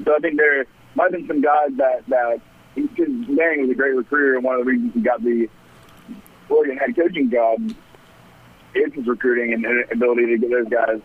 [0.03, 2.41] So I think there might have been some guys that that
[2.75, 5.49] because Lanning was a great recruiter, and one of the reasons he got the
[6.49, 7.59] Oregon head coaching job
[8.75, 11.01] is his recruiting and ability to get those guys.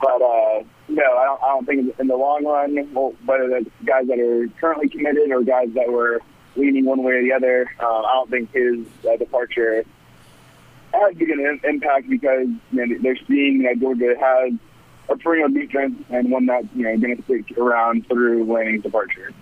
[0.00, 3.70] But uh, no, I don't, I don't think in the long run, well, whether it's
[3.84, 6.20] guys that are currently committed or guys that were
[6.54, 9.84] leaning one way or the other, uh, I don't think his uh, departure
[10.92, 14.52] has big an impact because you know, they're seeing that Georgia has
[15.08, 19.32] a perennial defense and one that's you know going to stick around through Lanning's departure.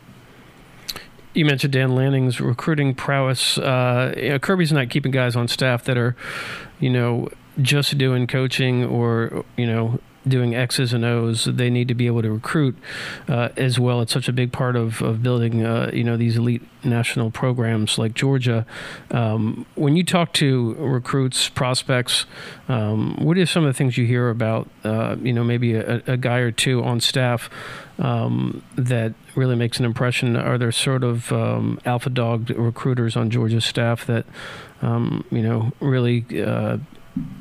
[1.35, 3.59] You mentioned Dan Lanning's recruiting prowess.
[3.59, 6.17] Uh, you know, Kirby's not keeping guys on staff that are,
[6.79, 7.29] you know,
[7.61, 11.45] just doing coaching or you know doing X's and O's.
[11.45, 12.77] They need to be able to recruit
[13.29, 14.01] uh, as well.
[14.01, 17.99] It's such a big part of, of building, uh, you know, these elite national programs
[17.99, 18.67] like Georgia.
[19.11, 22.27] Um, when you talk to recruits, prospects,
[22.69, 26.03] um, what are some of the things you hear about, uh, you know, maybe a,
[26.07, 27.51] a, guy or two on staff
[27.99, 30.37] um, that really makes an impression?
[30.37, 34.27] Are there sort of um, alpha dog recruiters on Georgia's staff that,
[34.83, 36.79] um, you know, really uh,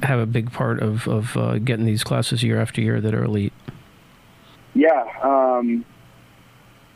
[0.03, 3.23] have a big part of of uh, getting these classes year after year that are
[3.23, 3.53] elite.
[4.75, 5.85] Yeah, um,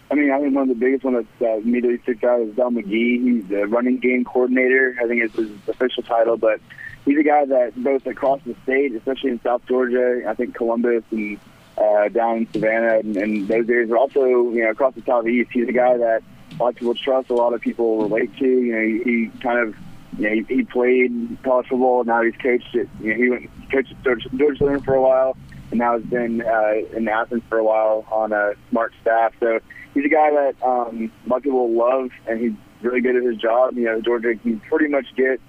[0.09, 2.55] I mean, I think one of the biggest one that uh, immediately sticks out is
[2.55, 3.21] Del McGee.
[3.21, 4.95] He's the running game coordinator.
[5.01, 6.61] I think it's his official title, but
[7.05, 11.03] he's a guy that both across the state, especially in South Georgia, I think Columbus
[11.11, 11.39] and
[11.77, 15.51] uh, down in Savannah and, and those areas, but also you know across the southeast.
[15.51, 16.23] He's a guy that
[16.57, 18.47] a lot of people trust, a lot of people relate to.
[18.47, 19.75] You know, he, he kind of
[20.17, 22.03] you know, he, he played college football.
[22.03, 22.89] Now he's coached it.
[23.01, 25.37] You know, he went coached at George, Southern for a while,
[25.71, 29.33] and now he's been uh, in Athens for a while on a smart staff.
[29.39, 29.59] So
[29.93, 33.77] he's a guy that um, a lot love, and he's really good at his job.
[33.77, 35.39] You know, Georgia can pretty much get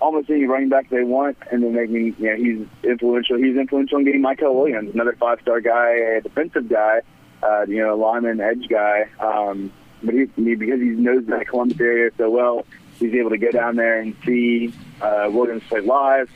[0.00, 2.14] almost any running back they want, and then they can.
[2.18, 3.36] You know, he's influential.
[3.36, 7.02] He's influential in getting Mykel Williams, another five-star guy, a defensive guy.
[7.42, 9.08] Uh, you know, lineman, edge guy.
[9.18, 12.64] Um, but he, because he knows that Columbus area so well,
[13.02, 16.30] he's able to go down there and see uh, Williams play live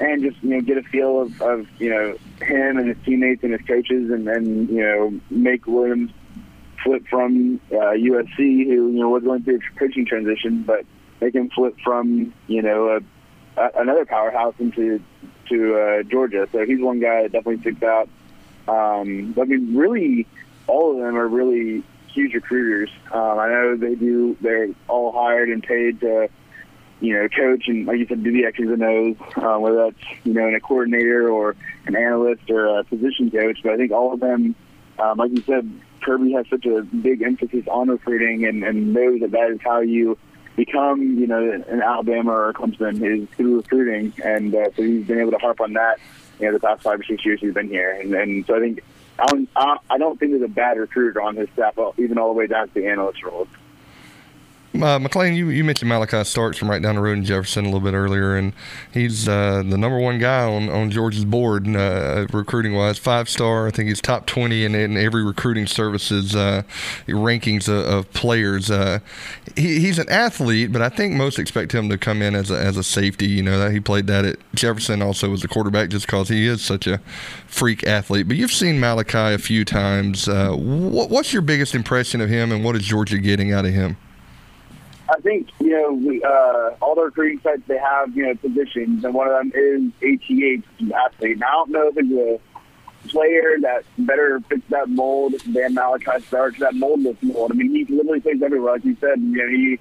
[0.00, 3.42] and just you know get a feel of, of you know him and his teammates
[3.42, 6.10] and his coaches and then you know make Williams
[6.82, 10.84] flip from uh, USC who you know was going through a coaching transition but
[11.20, 15.02] make him flip from you know a, a, another powerhouse into
[15.48, 16.48] to uh, Georgia.
[16.52, 18.08] So he's one guy that definitely sticks out.
[18.68, 20.26] Um, but I mean really
[20.66, 21.82] all of them are really
[22.14, 22.90] huge recruiters.
[23.12, 24.36] Um, I know they do.
[24.40, 26.28] They're all hired and paid to,
[27.00, 29.16] you know, coach and like you said, do the X's and O's.
[29.36, 33.58] Uh, whether that's you know, in a coordinator or an analyst or a position coach.
[33.62, 34.54] But I think all of them,
[34.98, 35.70] um, like you said,
[36.02, 39.80] Kirby has such a big emphasis on recruiting and, and knows that that is how
[39.80, 40.18] you
[40.56, 44.12] become, you know, an Alabama or Clemson is through recruiting.
[44.24, 45.98] And uh, so he's been able to harp on that,
[46.38, 47.92] you know, the past five or six years he's been here.
[47.92, 48.82] And, and so I think
[49.20, 49.48] I don't,
[49.90, 52.68] I don't think there's a bad recruiter on his staff, even all the way down
[52.68, 53.46] to the analyst role.
[54.72, 57.68] Uh, McClain, you, you mentioned Malaki Starks from right down the road in Jefferson a
[57.68, 58.52] little bit earlier, and
[58.92, 62.96] he's uh, the number one guy on, on Georgia's board uh, recruiting wise.
[62.96, 66.62] Five star, I think he's top 20 in, in every recruiting services uh,
[67.08, 68.70] rankings of, of players.
[68.70, 69.00] Uh,
[69.56, 72.58] he, he's an athlete, but I think most expect him to come in as a,
[72.58, 73.26] as a safety.
[73.26, 76.46] You know, that he played that at Jefferson also as a quarterback just because he
[76.46, 76.98] is such a
[77.48, 78.28] freak athlete.
[78.28, 80.28] But you've seen Malachi a few times.
[80.28, 83.72] Uh, what, what's your biggest impression of him, and what is Georgia getting out of
[83.72, 83.96] him?
[85.10, 89.04] I think you know we, uh, all the recruiting sites they have you know positions,
[89.04, 91.38] and one of them is ATH athlete.
[91.38, 96.22] Now I don't know if it's a player that better fits that mold than Malaki
[96.24, 96.60] Starks.
[96.60, 97.50] That moldless mold.
[97.50, 98.74] I mean, he literally plays everywhere.
[98.74, 99.80] Like you said, you know, he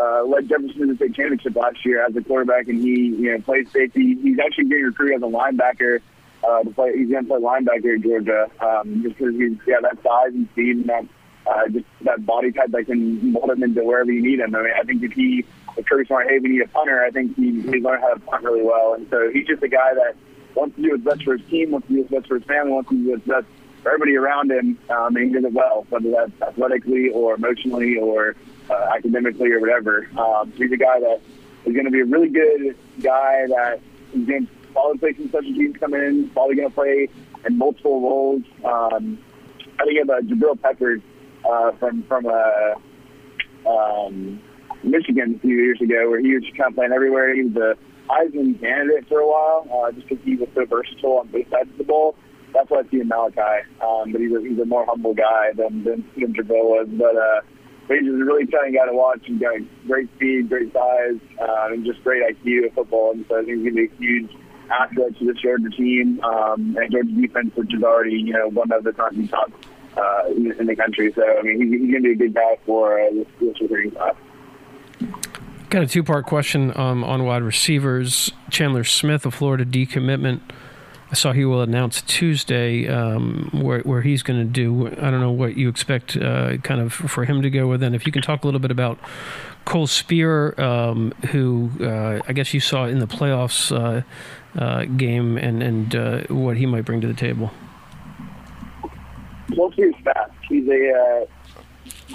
[0.00, 3.32] uh, led Jefferson to the state championship last year as a quarterback, and he you
[3.32, 4.16] know plays safety.
[4.22, 6.00] He's actually getting recruited as a linebacker.
[6.42, 9.82] Uh, to play, he's going to play linebacker in Georgia um, just because he's got
[9.82, 11.04] that size and speed and that
[11.50, 14.54] uh, just that body type that can mold him into wherever you need him.
[14.54, 15.44] I mean, I think if he,
[15.76, 18.20] if Kirby Smart, hey, we need a punter, I think he, he learned how to
[18.20, 18.94] punt really well.
[18.94, 20.16] And so he's just a guy that
[20.54, 22.44] wants to do what's best for his team, wants to do what's best for his
[22.44, 23.46] family, wants to do what's best
[23.82, 27.96] for everybody around him, um, and he does it well, whether that's athletically or emotionally
[27.96, 28.36] or
[28.68, 30.08] uh, academically or whatever.
[30.18, 31.20] Um, he's a guy that
[31.64, 33.80] is going to be a really good guy that
[34.12, 37.08] is going to probably play some special teams come in, probably going to play
[37.46, 38.42] in multiple roles.
[38.64, 39.18] Um,
[39.78, 41.00] I think of uh, Jabril Peppers
[41.48, 44.40] uh, from from uh, um,
[44.82, 47.34] Michigan a few years ago, where he was just kind of playing everywhere.
[47.34, 47.76] He was a
[48.10, 51.70] Heisman candidate for a while, uh, just because he was so versatile on both sides
[51.70, 52.16] of the ball.
[52.52, 53.62] That's why I see in Malaki.
[53.80, 56.88] Um, but he's a, he's a more humble guy than than, than Jabril was.
[56.90, 57.40] But uh,
[57.88, 59.20] he's a really exciting guy to watch.
[59.24, 59.54] He's got
[59.86, 63.12] great speed, great size, uh, and just great IQ of football.
[63.12, 64.30] And so I think he's going to be a huge
[64.70, 68.72] asset to this Georgia team um, and Georgia defense, which is already you know one
[68.72, 69.12] of the top
[69.96, 71.12] uh, in, in, the country.
[71.12, 73.60] So I mean, he's, he's going to be a good guy for uh, this, this
[73.60, 74.14] recruiting class.
[75.70, 78.32] Got a two part question um, on wide receivers.
[78.50, 80.40] Chandler Smith, a Florida decommitment.
[81.10, 84.86] I saw he will announce Tuesday um, where where he's going to do.
[84.88, 87.82] I don't know what you expect, uh, kind of for him to go with.
[87.82, 88.98] And if you can talk a little bit about
[89.64, 94.02] Cole Speer, um, who uh, I guess you saw in the playoffs uh,
[94.58, 97.52] uh game, and and uh, what he might bring to the table.
[99.54, 100.32] Cole Speer's fast.
[100.48, 101.26] He's a uh,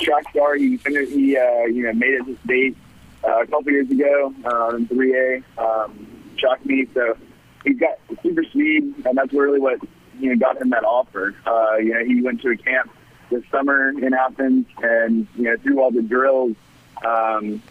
[0.01, 0.55] track star.
[0.55, 2.77] He finished, he you know made it to state
[3.23, 4.33] a couple years ago
[4.75, 6.07] in 3A um,
[6.37, 6.93] track meet.
[6.93, 7.17] So
[7.63, 9.79] he's got super speed, and that's really what
[10.19, 11.35] you know got him that offer.
[11.45, 12.91] Uh, you know, he went to a camp
[13.29, 16.55] this summer in Athens, and you know through all the drills,
[17.05, 17.61] um,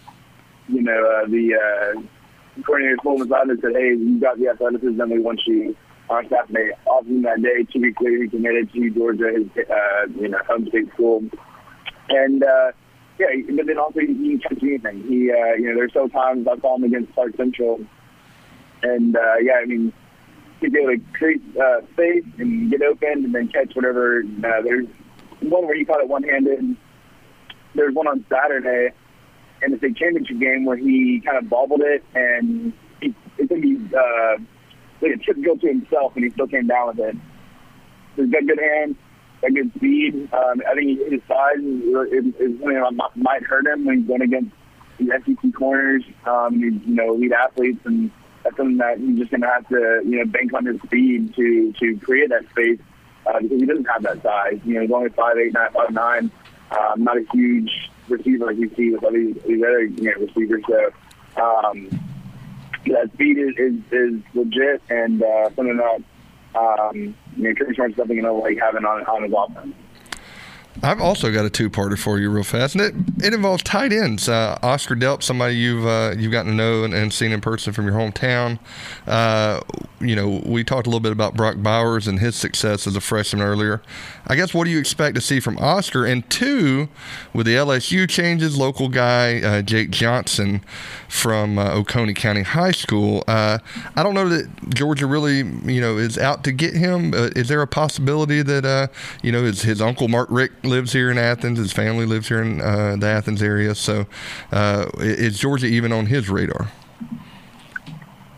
[0.69, 5.11] you know uh, the uh, coordinator told and said, "Hey, you got the athleticism.
[5.11, 5.77] We want you."
[6.11, 6.27] On.
[6.27, 6.71] And they
[7.07, 7.67] him that day.
[7.73, 11.25] Two weeks later, he committed to Georgia, his uh, you know home state school,
[12.09, 12.43] and.
[12.43, 12.73] uh
[13.17, 15.05] yeah, but then also he, can catch anything.
[15.05, 17.79] He, uh, you know, there's so times I saw him against Clark Central
[18.85, 19.93] and uh, yeah, I mean,
[20.61, 24.21] he'd be able to create uh, space and get open and then catch whatever.
[24.21, 24.87] Uh, there's
[25.41, 26.77] one where he caught it one-handed.
[27.75, 28.93] There's one on Saturday
[29.63, 33.59] in the state championship game where he kind of bobbled it and he, it took
[33.59, 34.37] he uh,
[35.01, 37.17] like a chip go to himself and he still came down with it.
[38.17, 38.97] He's got good hands,
[39.43, 40.29] got good speed.
[40.33, 44.23] Um, I think his size is, is something that might hurt him when he's going
[44.23, 44.55] against
[44.99, 48.11] the SEC corners, um, you know, elite athletes and
[48.45, 51.35] that's something that he's just going to have to, you know, bank on his speed
[51.35, 52.79] to to create that space
[53.27, 54.61] uh, because he doesn't have that size.
[54.65, 56.31] You know, he's only five eight, nine, five nine.
[56.71, 60.63] Um, not a huge receiver like you see with other these other you know, receivers.
[60.69, 61.89] So um,
[62.87, 66.03] that speed is, is, is legit and uh, something that
[66.57, 69.75] um, you know, Kirby Smart's definitely going to like having on on his offense.
[70.83, 74.29] I've also got a two-parter for you, real fast, and it, it involves tight ends.
[74.29, 77.73] Uh, Oscar Delp, somebody you've uh, you've gotten to know and, and, seen in person
[77.73, 78.59] from your hometown.
[79.07, 79.61] Uh,
[80.01, 83.01] you know, we talked a little bit about Brock Bowers and his success as a
[83.01, 83.83] freshman earlier.
[84.27, 86.07] I guess what do you expect to see from Oscar?
[86.07, 86.89] And two,
[87.33, 90.63] with the LSU changes, local guy uh, Jake Johnson
[91.09, 93.23] from uh, Oconee County High School.
[93.29, 93.59] Uh,
[93.97, 97.13] I don't know that Georgia really, you know, is out to get him.
[97.15, 98.91] is there a possibility that
[99.23, 101.59] you know his his uncle Mark Richt lives here in Athens.
[101.59, 103.75] His family lives here in uh, the Athens area.
[103.75, 104.07] So,
[104.53, 106.71] uh, is Georgia even on his radar?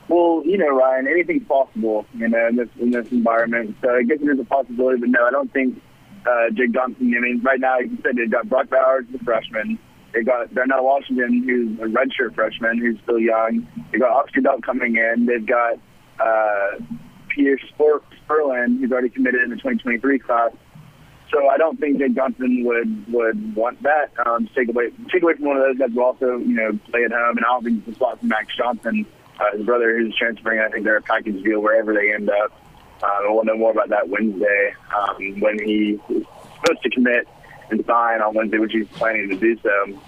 [0.09, 3.77] Well, you know, Ryan, anything's possible, you know, in this in this environment.
[3.83, 5.83] So I guess there's a possibility, but no, I don't think
[6.27, 7.13] uh, Jake Johnson.
[7.17, 9.79] I mean, right now, like you said, they've got Brock Bowers, the freshman.
[10.13, 13.67] They got Darnell Washington, who's a redshirt freshman, who's still young.
[13.93, 15.27] They got Oscar Delp coming in.
[15.27, 15.75] They've got
[16.21, 16.79] uh,
[17.29, 20.53] Pearce Spurlin, who's already committed in the 2023 class.
[21.33, 24.13] So I don't think Jake Johnson would would want that.
[24.25, 27.05] Um, take away take away from one of those guys who also you know play
[27.05, 29.05] at home, and I don't think it's a spot for Max Johnson,
[29.39, 30.61] uh, his brother, who's transferring.
[30.61, 32.61] I think they're a package deal wherever they end up.
[33.03, 36.25] Uh, we'll know more about that Wednesday um, when he is
[36.55, 37.29] supposed to commit
[37.71, 40.01] and sign on Wednesday, which he's planning to do so.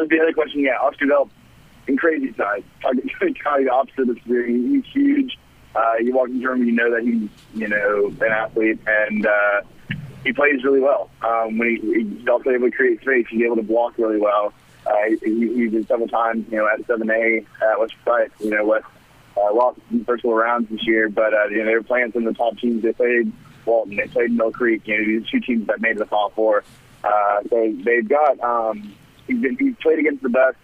[0.00, 1.30] As the other question, yeah, Oscar Delp
[1.86, 4.46] in crazy size, kind of opposite of Speer.
[4.46, 5.38] He's huge.
[5.74, 9.60] Uh, you walk into him, you know that he's you know an athlete, and uh,
[10.24, 11.10] he plays really well.
[11.22, 14.52] Um, when he, he's also able to create space, he's able to block really well.
[14.90, 18.64] Uh, he, he did several times, you know, at 7A at West Forsyth, you know,
[18.64, 18.82] what
[19.36, 22.12] uh, lost in first couple rounds this year, but uh, you know they were playing
[22.12, 22.82] some of the top teams.
[22.82, 23.32] They played
[23.64, 24.82] Walton, they played Mill Creek.
[24.86, 26.64] You know, these two teams that made the Final Four.
[27.02, 28.94] Uh, so they've got um,
[29.26, 30.56] he's been he's played against the best,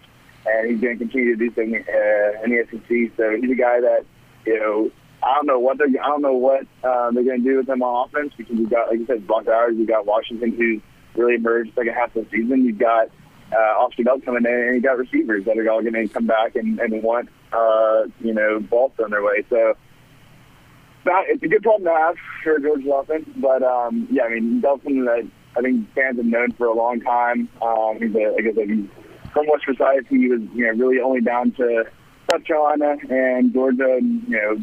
[0.46, 3.16] and he's going to continue to do things uh, in the SEC.
[3.16, 4.04] So he's a guy that
[4.44, 4.90] you know
[5.22, 7.66] I don't know what they're I don't know what uh, they're going to do with
[7.66, 10.80] them on offense because we've got like you said Brock Bowers, we've got Washington who's
[11.14, 12.64] really emerged second half of the season.
[12.64, 13.08] You've got
[13.52, 16.26] uh, Oscar Delp coming in, and you got receivers that are all going to come
[16.26, 19.44] back and, and want uh, you know balls on their way.
[19.48, 19.74] So
[21.04, 23.28] that, it's a good problem to have for Georgia's offense.
[23.36, 27.00] But um, yeah, I mean Delp's that I think fans have known for a long
[27.00, 27.48] time.
[27.62, 28.88] Um, he's a, like I said, he's
[29.32, 30.06] from West Forsyth.
[30.08, 31.84] He was you know really only down to
[32.30, 34.00] South Carolina and Georgia.
[34.00, 34.56] You know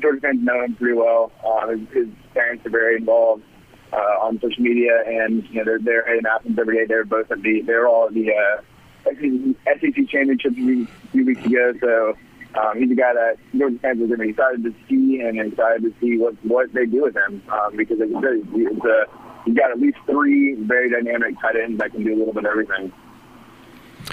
[0.00, 1.32] Georgia fans know him pretty well.
[1.44, 3.44] Uh, his, his parents are very involved
[3.92, 6.84] uh, on social media, and you know they're they're in Athens every day.
[6.86, 8.62] They're both at the they're all at the uh,
[9.04, 11.72] SEC championship a few weeks ago.
[11.80, 12.16] So
[12.58, 15.38] um, he's a guy that Georgia fans are going to be excited to see and
[15.38, 18.80] excited to see what what they do with him um, because like I said, he's,
[18.80, 19.04] uh,
[19.44, 22.44] he's got at least three very dynamic tight ends that can do a little bit
[22.44, 22.92] of everything.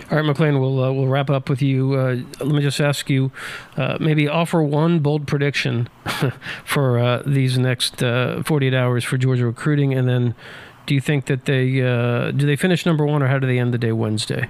[0.10, 1.94] All right, McClain, we'll uh, we'll wrap up with you.
[1.94, 3.32] Uh, let me just ask you,
[3.78, 5.88] uh, maybe offer one bold prediction
[6.66, 10.34] for uh, these next uh, 48 hours for Georgia recruiting, and then
[10.88, 13.60] do you think that they uh, do they finish number one, or how do they
[13.60, 14.50] end the day Wednesday?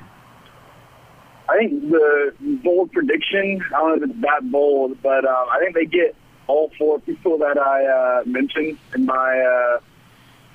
[1.50, 2.34] I think the
[2.64, 3.62] bold prediction.
[3.76, 6.16] I don't know if it's that bold, but um, I think they get
[6.48, 9.80] all four people that I mentioned in my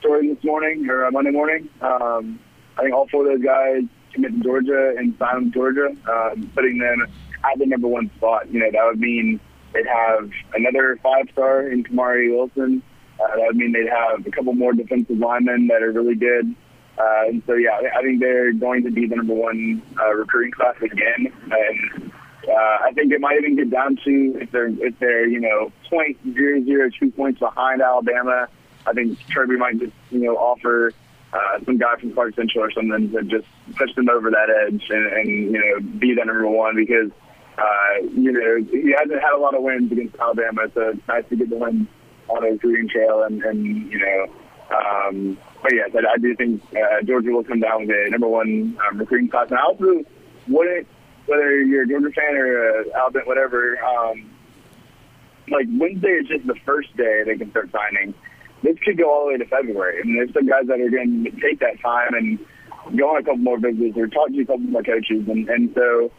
[0.00, 1.68] story this morning or Monday morning.
[1.82, 2.40] Um,
[2.78, 3.82] I think all four of those guys
[4.18, 7.06] commit to Georgia and sign Georgia, um, putting them
[7.44, 8.50] at the number one spot.
[8.52, 9.40] You know, that would mean
[9.72, 12.82] they'd have another five star in Kamari Wilson.
[13.20, 16.54] Uh, that would mean they'd have a couple more defensive linemen that are really good.
[16.98, 20.50] Uh, and so, yeah, I think they're going to be the number one uh, recruiting
[20.50, 21.32] class again.
[21.50, 22.12] And
[22.48, 25.70] uh, I think it might even get down to if they're if they're you know
[25.88, 28.48] point zero zero two points behind Alabama.
[28.86, 30.92] I think Kirby might just you know offer
[31.32, 34.82] uh, some guy from Clark Central or something to just push them over that edge
[34.88, 37.10] and, and you know be that number one because
[37.58, 41.24] uh, you know he hasn't had a lot of wins against Alabama, so it's nice
[41.28, 41.86] to get the win
[42.28, 44.26] on a recruiting trail and, and you know.
[44.70, 48.28] Um, but yes, I, I do think uh, Georgia will come down with a number
[48.28, 49.48] one um, recruiting class.
[49.50, 50.04] And I also
[50.46, 50.86] wouldn't,
[51.26, 54.30] whether you're a Georgia fan or uh, Alabama, whatever, um,
[55.50, 58.14] like Wednesday is just the first day they can start signing.
[58.62, 60.00] This could go all the way to February.
[60.00, 62.38] I mean, there's some guys that are going to take that time and
[62.96, 65.28] go on a couple more visits or talk to a couple more coaches.
[65.28, 66.10] And, and so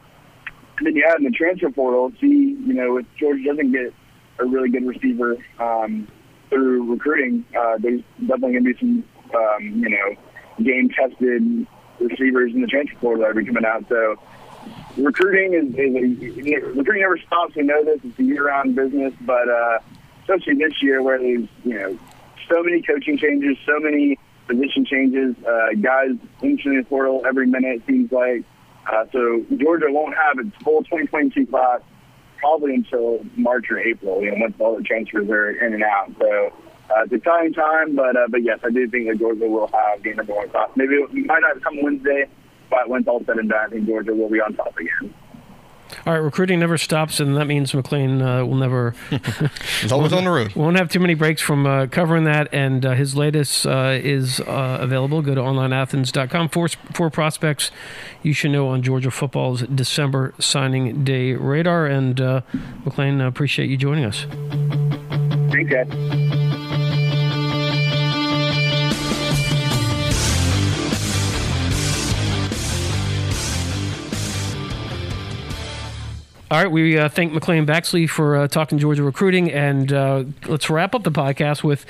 [0.81, 3.93] then you add in the transfer portal, see, you know, if Georgia doesn't get
[4.39, 6.07] a really good receiver um,
[6.49, 9.03] through recruiting, uh, there's definitely going to be some,
[9.35, 10.15] um, you know,
[10.63, 11.67] game-tested
[11.99, 13.85] receivers in the transfer portal that are coming out.
[13.89, 14.17] So
[14.97, 17.55] recruiting is, is a, recruiting never stops.
[17.55, 19.13] We know this; it's a year-round business.
[19.21, 19.79] But uh,
[20.21, 21.99] especially this year, where there's you know
[22.49, 27.77] so many coaching changes, so many position changes, uh, guys entering the portal every minute.
[27.77, 28.43] It seems like
[28.91, 31.81] uh, so Georgia won't have its full 2022 class
[32.37, 34.21] probably until March or April.
[34.23, 36.11] You know, once all the transfers are in and out.
[36.19, 36.53] So.
[36.89, 39.67] Uh, it's a exciting time, but uh, but yes, I do think that Georgia will
[39.67, 40.69] have the number one class.
[40.75, 42.25] Maybe it might not come Wednesday,
[42.71, 45.13] but once all said and done, I think Georgia will be on top again.
[46.05, 48.93] All right, recruiting never stops, and that means McClain uh, will never.
[49.81, 50.55] He's always on the road.
[50.55, 54.39] Won't have too many breaks from uh, covering that, and uh, his latest uh, is
[54.41, 55.21] uh, available.
[55.21, 56.49] Go to onlineathens.com.
[56.49, 57.71] Four, four prospects
[58.23, 61.85] you should know on Georgia football's December signing day radar.
[61.87, 62.41] And uh,
[62.83, 64.25] McClain, appreciate you joining us.
[65.51, 66.38] Thanks, guys.
[76.51, 80.67] All right, we uh, thank McClain Baxley for uh, talking Georgia recruiting, and uh, let's
[80.67, 81.85] wrap up the podcast with.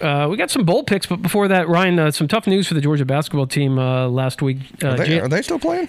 [0.00, 2.72] Uh, we got some bold picks, but before that, Ryan, uh, some tough news for
[2.72, 4.60] the Georgia basketball team uh, last week.
[4.82, 5.88] Are they, are they still playing?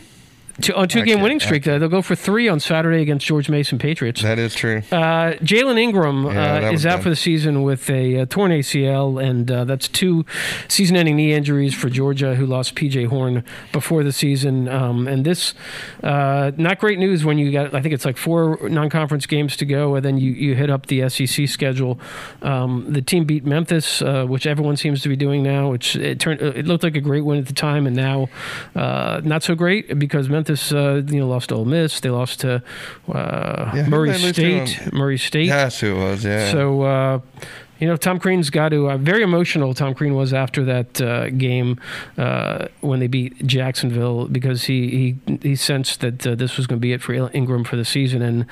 [0.61, 1.67] Two, on two game winning streak.
[1.67, 4.21] Uh, they'll go for three on Saturday against George Mason Patriots.
[4.21, 4.83] That is true.
[4.91, 7.01] Uh, Jailyn Ingram Yeah, uh, is out done.
[7.01, 10.25] for the season with a, uh torn ACL, and uh, that's two
[10.67, 14.67] season ending knee injuries for Georgia, who lost PJ Horne before the season.
[14.69, 15.55] Um, and this,
[16.03, 19.57] uh, not great news when you got, I think it's like four non conference games
[19.57, 21.99] to go, and then you, you hit up the SEC schedule.
[22.43, 26.19] Um, the team beat Memphis, uh, which everyone seems to be doing now, which it,
[26.19, 28.29] turned, it looked like a great win at the time, and now
[28.75, 31.99] uh, not so great because Memphis, uh, you know, lost to Ole Miss.
[31.99, 32.61] They lost to
[33.11, 34.93] uh, Yeah, Murray did they lose to State.
[34.93, 35.47] Murray State.
[35.79, 36.23] Who it was.
[36.25, 36.51] Yeah.
[36.51, 37.19] So, uh,
[37.83, 38.89] you know, Tom Crean's got to.
[38.89, 39.73] Uh, very emotional.
[39.73, 41.81] Tom Crean was after that uh, game
[42.17, 46.79] uh, when they beat Jacksonville because he he, he sensed that uh, this was going
[46.79, 48.45] to be it for Ingram for the season, and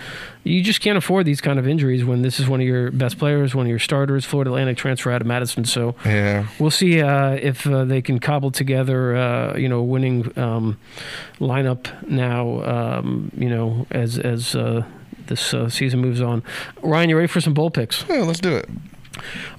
[0.44, 3.18] you just can't afford these kind of injuries when this is one of your best
[3.18, 4.26] players, one of your starters.
[4.26, 6.48] Florida Atlantic transfer out of Madison, so yeah.
[6.60, 10.78] we'll see uh, if uh, they can cobble together, uh, you know, a winning um,
[11.40, 12.64] lineup now.
[12.64, 14.84] Um, you know, as as uh,
[15.28, 16.44] this uh, season moves on.
[16.82, 18.04] Ryan, you ready for some bowl picks?
[18.10, 18.70] Yeah, let's do it.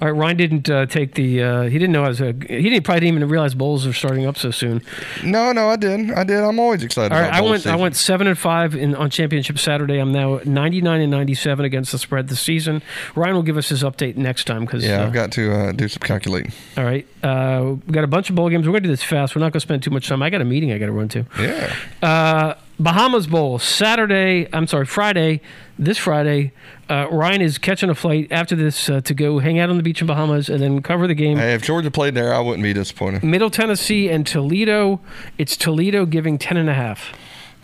[0.01, 1.41] All right, Ryan didn't uh, take the.
[1.41, 2.21] Uh, he didn't know I was.
[2.21, 4.81] A, he didn't probably didn't even realize bowls are starting up so soon.
[5.23, 6.11] No, no, I did.
[6.11, 6.37] I did.
[6.37, 7.13] I'm always excited.
[7.13, 7.65] All right, I went.
[7.67, 9.97] I went seven and five in on championship Saturday.
[9.97, 12.81] I'm now 99 and 97 against the spread this season.
[13.15, 14.85] Ryan will give us his update next time because.
[14.85, 16.51] Yeah, uh, I've got to uh, do some calculating.
[16.77, 18.67] All right, uh, we got a bunch of bowl games.
[18.67, 19.35] We're going to do this fast.
[19.35, 20.21] We're not going to spend too much time.
[20.21, 21.25] I got a meeting I got to run to.
[21.39, 21.75] Yeah.
[22.01, 24.47] Uh, Bahamas Bowl Saturday.
[24.51, 25.41] I'm sorry, Friday.
[25.77, 26.51] This Friday,
[26.93, 29.83] uh, Ryan is catching a flight after this uh, to go hang out on the
[29.83, 31.37] beach in Bahamas and then cover the game.
[31.37, 33.23] Hey, if Georgia played there, I wouldn't be disappointed.
[33.23, 34.99] Middle Tennessee and Toledo.
[35.37, 37.13] It's Toledo giving ten and a half.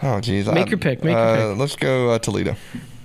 [0.01, 0.47] Oh, geez.
[0.47, 1.57] Make I- your pick, make your uh, pick.
[1.59, 2.55] Let's go uh, Toledo.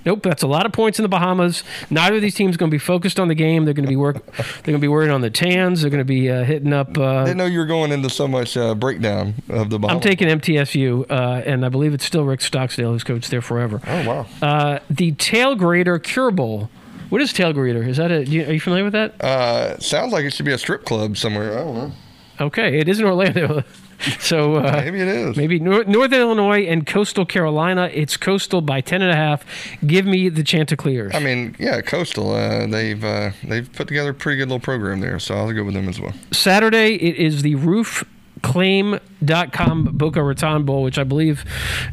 [0.07, 1.62] Nope, that's a lot of points in the Bahamas.
[1.90, 3.64] Neither of these teams going to be focused on the game.
[3.64, 4.24] They're going to be work.
[4.36, 5.80] They're going to be worried on the tans.
[5.82, 6.96] They're going to be uh, hitting up.
[6.98, 9.78] Uh, Didn't know you were going into so much uh, breakdown of the.
[9.78, 9.94] Bahamas.
[9.96, 13.80] I'm taking MTSU, uh, and I believe it's still Rick Stockstill who's coached there forever.
[13.86, 14.26] Oh wow.
[14.42, 16.68] Uh, the Tail Grader Cure Bowl.
[17.11, 17.82] What is Tail Grader?
[17.82, 18.24] Is that a?
[18.26, 19.20] you- Are you familiar with that?
[19.22, 21.52] Uh, sounds like it should be a strip club somewhere.
[21.52, 21.92] I don't know.
[22.40, 23.62] Okay, it is in Orlando.
[24.20, 25.36] So uh, Maybe it is.
[25.36, 27.90] Maybe Nor- Northern Illinois and Coastal Carolina.
[27.92, 29.45] It's Coastal by ten and a half.
[29.86, 31.14] Give me the Chanticleers.
[31.14, 32.32] I mean, yeah, Coastal.
[32.32, 35.64] Uh, they've uh, they've put together a pretty good little program there, so I'll go
[35.64, 36.12] with them as well.
[36.32, 38.05] Saturday, it is the roof
[38.42, 41.45] claim.com Boca Raton Bowl, which I believe,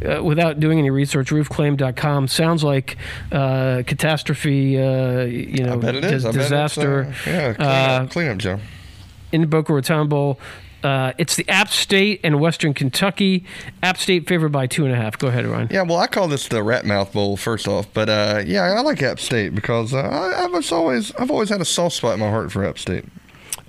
[0.06, 2.98] uh, without doing any research, roofclaim.com sounds like
[3.32, 6.24] uh, catastrophe, uh, you know, I bet it is.
[6.24, 7.72] dis- I bet it's, disaster uh, yeah, clean, uh,
[8.04, 8.60] up, clean up, Joe.
[9.32, 10.40] in Boca Raton Bowl.
[10.84, 13.46] Uh, it's the App State and Western Kentucky.
[13.84, 15.18] App State favored by two and a half.
[15.18, 15.68] Go ahead, Ryan.
[15.72, 18.82] Yeah, well, I call this the Rat Mouth Bowl first off, but uh, yeah, I
[18.82, 22.20] like App State because uh, I, I've always I've always had a soft spot in
[22.20, 23.06] my heart for App State.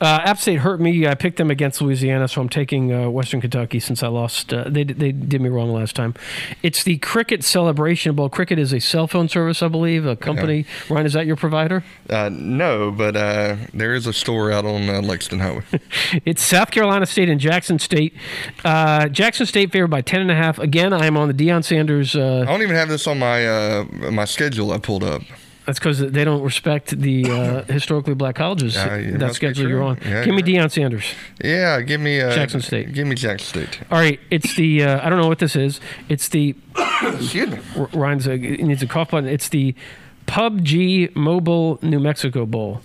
[0.02, 1.06] Uh, App State hurt me.
[1.06, 4.52] I picked them against Louisiana, so I'm taking uh, Western Kentucky since I lost.
[4.52, 6.14] Uh, they they did me wrong last time.
[6.60, 8.28] It's the Cricket Celebration Bowl.
[8.28, 10.66] Cricket is a cell phone service, I believe, a company.
[10.90, 11.84] Ryan, is that your provider?
[12.10, 15.62] Uh, no, but uh, there is a store out on uh, Lexington Highway.
[16.24, 18.14] It's South Carolina State and Jackson State.
[18.64, 20.58] Uh, Jackson State favored by ten and a half.
[20.58, 22.16] Again, I am on the Deion Sanders.
[22.16, 24.72] I don't even have this on my uh, my schedule.
[24.72, 25.22] I pulled up.
[25.66, 28.76] That's because they don't respect the uh, historically black colleges.
[28.76, 29.98] It that schedule you're on.
[30.04, 31.04] Yeah, Give me Deion Sanders.
[31.42, 32.92] Yeah, give me uh, Jackson State.
[32.92, 33.80] Give me Jackson State.
[33.90, 34.82] All right, it's the.
[34.84, 35.80] Uh, I don't know what this is.
[36.08, 36.54] It's the
[37.02, 37.58] Excuse me.
[37.92, 39.28] Ryan's a, he needs a cough button.
[39.28, 39.74] It's the
[40.26, 42.80] PUBG Mobile New Mexico Bowl.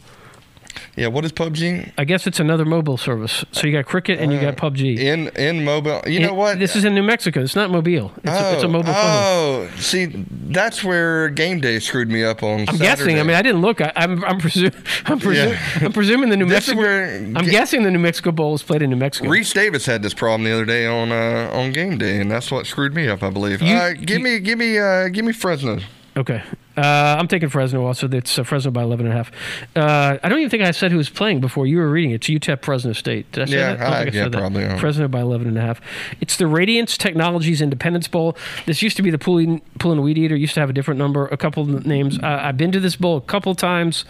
[0.95, 1.91] Yeah, what is PUBG?
[1.97, 3.45] I guess it's another mobile service.
[3.51, 4.97] So you got cricket and you got PUBG.
[4.99, 6.01] In in mobile.
[6.07, 6.59] You know what?
[6.59, 7.41] This is in New Mexico.
[7.41, 8.11] It's not Mobile.
[8.23, 8.95] It's, a, it's a mobile phone.
[8.95, 12.61] Oh, see, that's where game day screwed me up on.
[12.67, 13.19] I'm guessing.
[13.19, 13.81] I mean, I didn't look.
[13.81, 14.73] I, I'm I'm, presu-
[15.05, 15.85] I'm, presu- Yeah.
[15.85, 16.77] I'm presuming the New Mexico.
[16.79, 19.29] where I'm ga- guessing the New Mexico Bowl is played in New Mexico.
[19.29, 22.49] Rece Davis had this problem the other day on uh, on game day, and that's
[22.51, 23.61] what screwed me up, I believe.
[23.61, 25.79] You- uh, give you- me, give me, uh, give me Fresno.
[26.15, 26.41] Okay.
[26.77, 28.07] Uh, I'm taking Fresno also.
[28.07, 29.31] It's uh, Fresno by 11 and a half.
[29.75, 32.11] Uh, I don't even think I said who was playing before you were reading.
[32.11, 32.15] It.
[32.15, 33.31] It's UTEP Fresno State.
[33.31, 33.79] Did I say Yeah, that?
[33.79, 34.37] don't I- think yeah, said that.
[34.37, 34.77] probably, yeah.
[34.77, 35.81] Fresno by 11 and a half.
[36.21, 38.37] It's the Radiance Technologies Independence Bowl.
[38.67, 40.35] This used to be the Poulan Weed Eater.
[40.35, 42.19] Used to have a different number, a couple of names.
[42.19, 44.05] Uh, I've been to this bowl a couple times.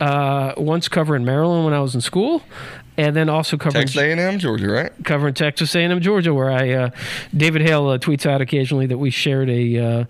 [0.00, 2.42] Uh, once covering Maryland when I was in school.
[2.98, 4.90] And then also covering Texas A&M, Georgia, right?
[5.04, 6.90] covering Texas A&M, Georgia, where I uh,
[7.36, 10.04] David Hale uh, tweets out occasionally that we shared a uh,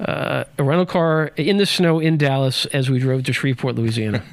[0.00, 4.22] uh, a rental car in the snow in Dallas as we drove to Shreveport, Louisiana.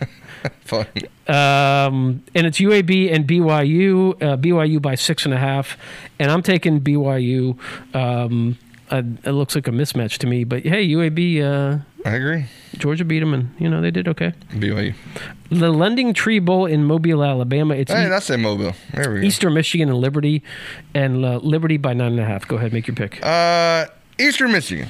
[0.66, 0.86] Fun.
[1.28, 5.78] um, and it's UAB and BYU, uh, BYU by six and a half,
[6.20, 7.58] and I'm taking BYU.
[7.96, 8.58] Um,
[8.92, 12.46] uh, it looks like a mismatch to me, but hey, UAB, uh, I agree.
[12.78, 14.34] Georgia beat them, and you know they did okay.
[14.52, 14.94] BYU.
[15.50, 17.76] The Lending Tree Bowl in Mobile, Alabama.
[17.76, 18.74] It's Hey, E- that's in Mobile.
[18.94, 19.26] There we go.
[19.26, 20.44] Eastern Michigan and Liberty,
[20.94, 22.46] and uh, Liberty by nine and a half.
[22.48, 23.24] Go ahead, make your pick.
[23.26, 23.86] Uh,
[24.20, 24.90] Eastern Michigan.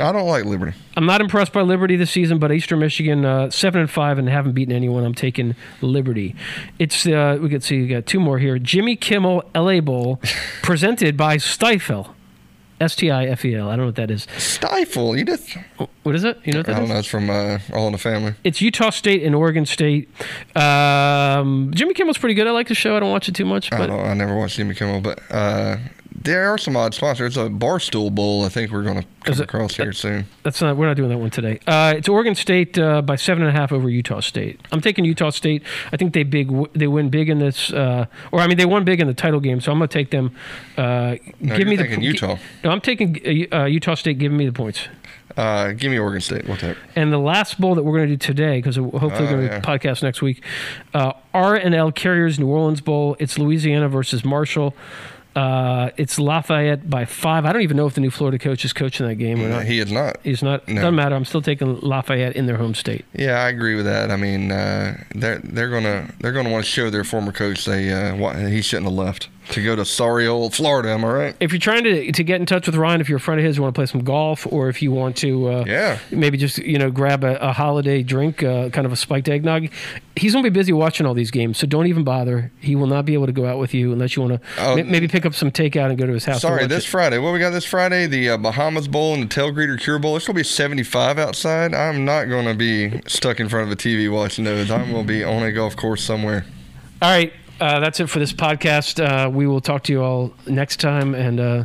[0.00, 0.72] I don't like Liberty.
[0.96, 4.28] I'm not impressed by Liberty this season, but Eastern Michigan uh, seven and five and
[4.28, 5.04] haven't beaten anyone.
[5.04, 6.34] I'm taking Liberty.
[6.78, 8.58] It's uh, we can see we got two more here.
[8.58, 10.20] Jimmy Kimmel LA Bowl,
[10.62, 12.10] presented by Stifel,
[12.80, 13.68] S T I F E L.
[13.68, 14.26] I don't know what that is.
[14.36, 15.16] Stifle.
[15.16, 15.56] You just.
[16.02, 16.38] What is it?
[16.44, 16.90] You know what I that don't is?
[16.90, 16.98] know.
[16.98, 18.34] It's from uh, All in the Family.
[18.42, 20.08] It's Utah State and Oregon State.
[20.56, 22.46] Um, Jimmy Kimmel's pretty good.
[22.46, 22.96] I like the show.
[22.96, 24.00] I don't watch it too much, I but don't.
[24.00, 25.76] I never watched Jimmy Kimmel, but uh,
[26.22, 27.28] there are some odd sponsors.
[27.28, 28.44] It's a Barstool Bowl.
[28.44, 30.26] I think we're going to come it- across here soon.
[30.42, 30.76] That's not.
[30.76, 31.60] We're not doing that one today.
[31.66, 34.60] Uh, it's Oregon State uh, by seven and a half over Utah State.
[34.72, 35.62] I'm taking Utah State.
[35.92, 36.50] I think they big.
[36.74, 39.40] They win big in this, uh, or I mean, they won big in the title
[39.40, 39.60] game.
[39.60, 40.34] So I'm going to take them.
[40.76, 42.36] Uh, No, give me the Utah.
[42.64, 44.18] No, I'm taking uh, uh, Utah State.
[44.18, 44.88] Giving me the points.
[45.36, 46.46] Uh, give me Oregon State.
[46.46, 46.76] We'll take.
[46.96, 49.44] And the last bowl that we're going to do today, because hopefully Oh, going to
[49.46, 49.60] yeah.
[49.60, 50.42] podcast next week,
[50.92, 53.16] uh, R and L Carriers New Orleans Bowl.
[53.20, 54.74] It's Louisiana versus Marshall.
[55.36, 57.44] Uh, it's Lafayette by five.
[57.44, 59.64] I don't even know if the new Florida coach is coaching that game or not.
[59.64, 60.18] He is not.
[60.24, 60.66] He's not.
[60.66, 60.74] No.
[60.76, 61.14] Doesn't matter.
[61.14, 63.04] I'm still taking Lafayette in their home state.
[63.14, 64.10] Yeah, I agree with that.
[64.10, 67.92] I mean, uh, they're they're gonna they're gonna want to show their former coach they
[67.92, 70.90] uh, he shouldn't have left to go to sorry old Florida.
[70.90, 71.36] Am I right?
[71.40, 73.46] If you're trying to to get in touch with Ryan, if you're a friend of
[73.46, 75.98] his, you want to play some golf, or if you want to, uh, Yeah.
[76.10, 79.68] maybe just you know grab a, a holiday drink, uh, kind of a spiked eggnog.
[80.16, 82.50] He's gonna be busy watching all these games, so don't even bother.
[82.60, 84.76] He will not be able to go out with you unless you want to Oh,
[84.82, 86.42] maybe pick up some takeout and go to his house.
[86.42, 86.88] Sorry, this it.
[86.88, 87.18] Friday.
[87.18, 88.06] What we got this Friday?
[88.06, 90.16] The uh, Bahamas Bowl and the Tail Greeter Cure Bowl.
[90.16, 91.74] It's gonna be 75 outside.
[91.74, 94.70] I'm not gonna be stuck in front of a TV watching those.
[94.70, 96.44] I'm gonna be on a golf course somewhere.
[97.02, 99.04] All right, uh, that's it for this podcast.
[99.04, 101.64] Uh, we will talk to you all next time, and uh,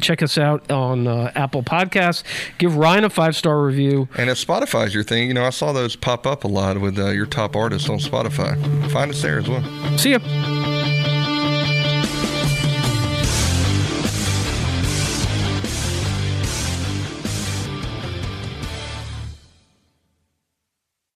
[0.00, 2.22] check us out on uh, Apple Podcasts.
[2.58, 4.08] Give Ryan a five star review.
[4.16, 6.98] And if Spotify's your thing, you know I saw those pop up a lot with
[6.98, 8.56] uh, your top artists on Spotify.
[8.90, 9.62] Find us there as well.
[9.98, 10.59] See ya.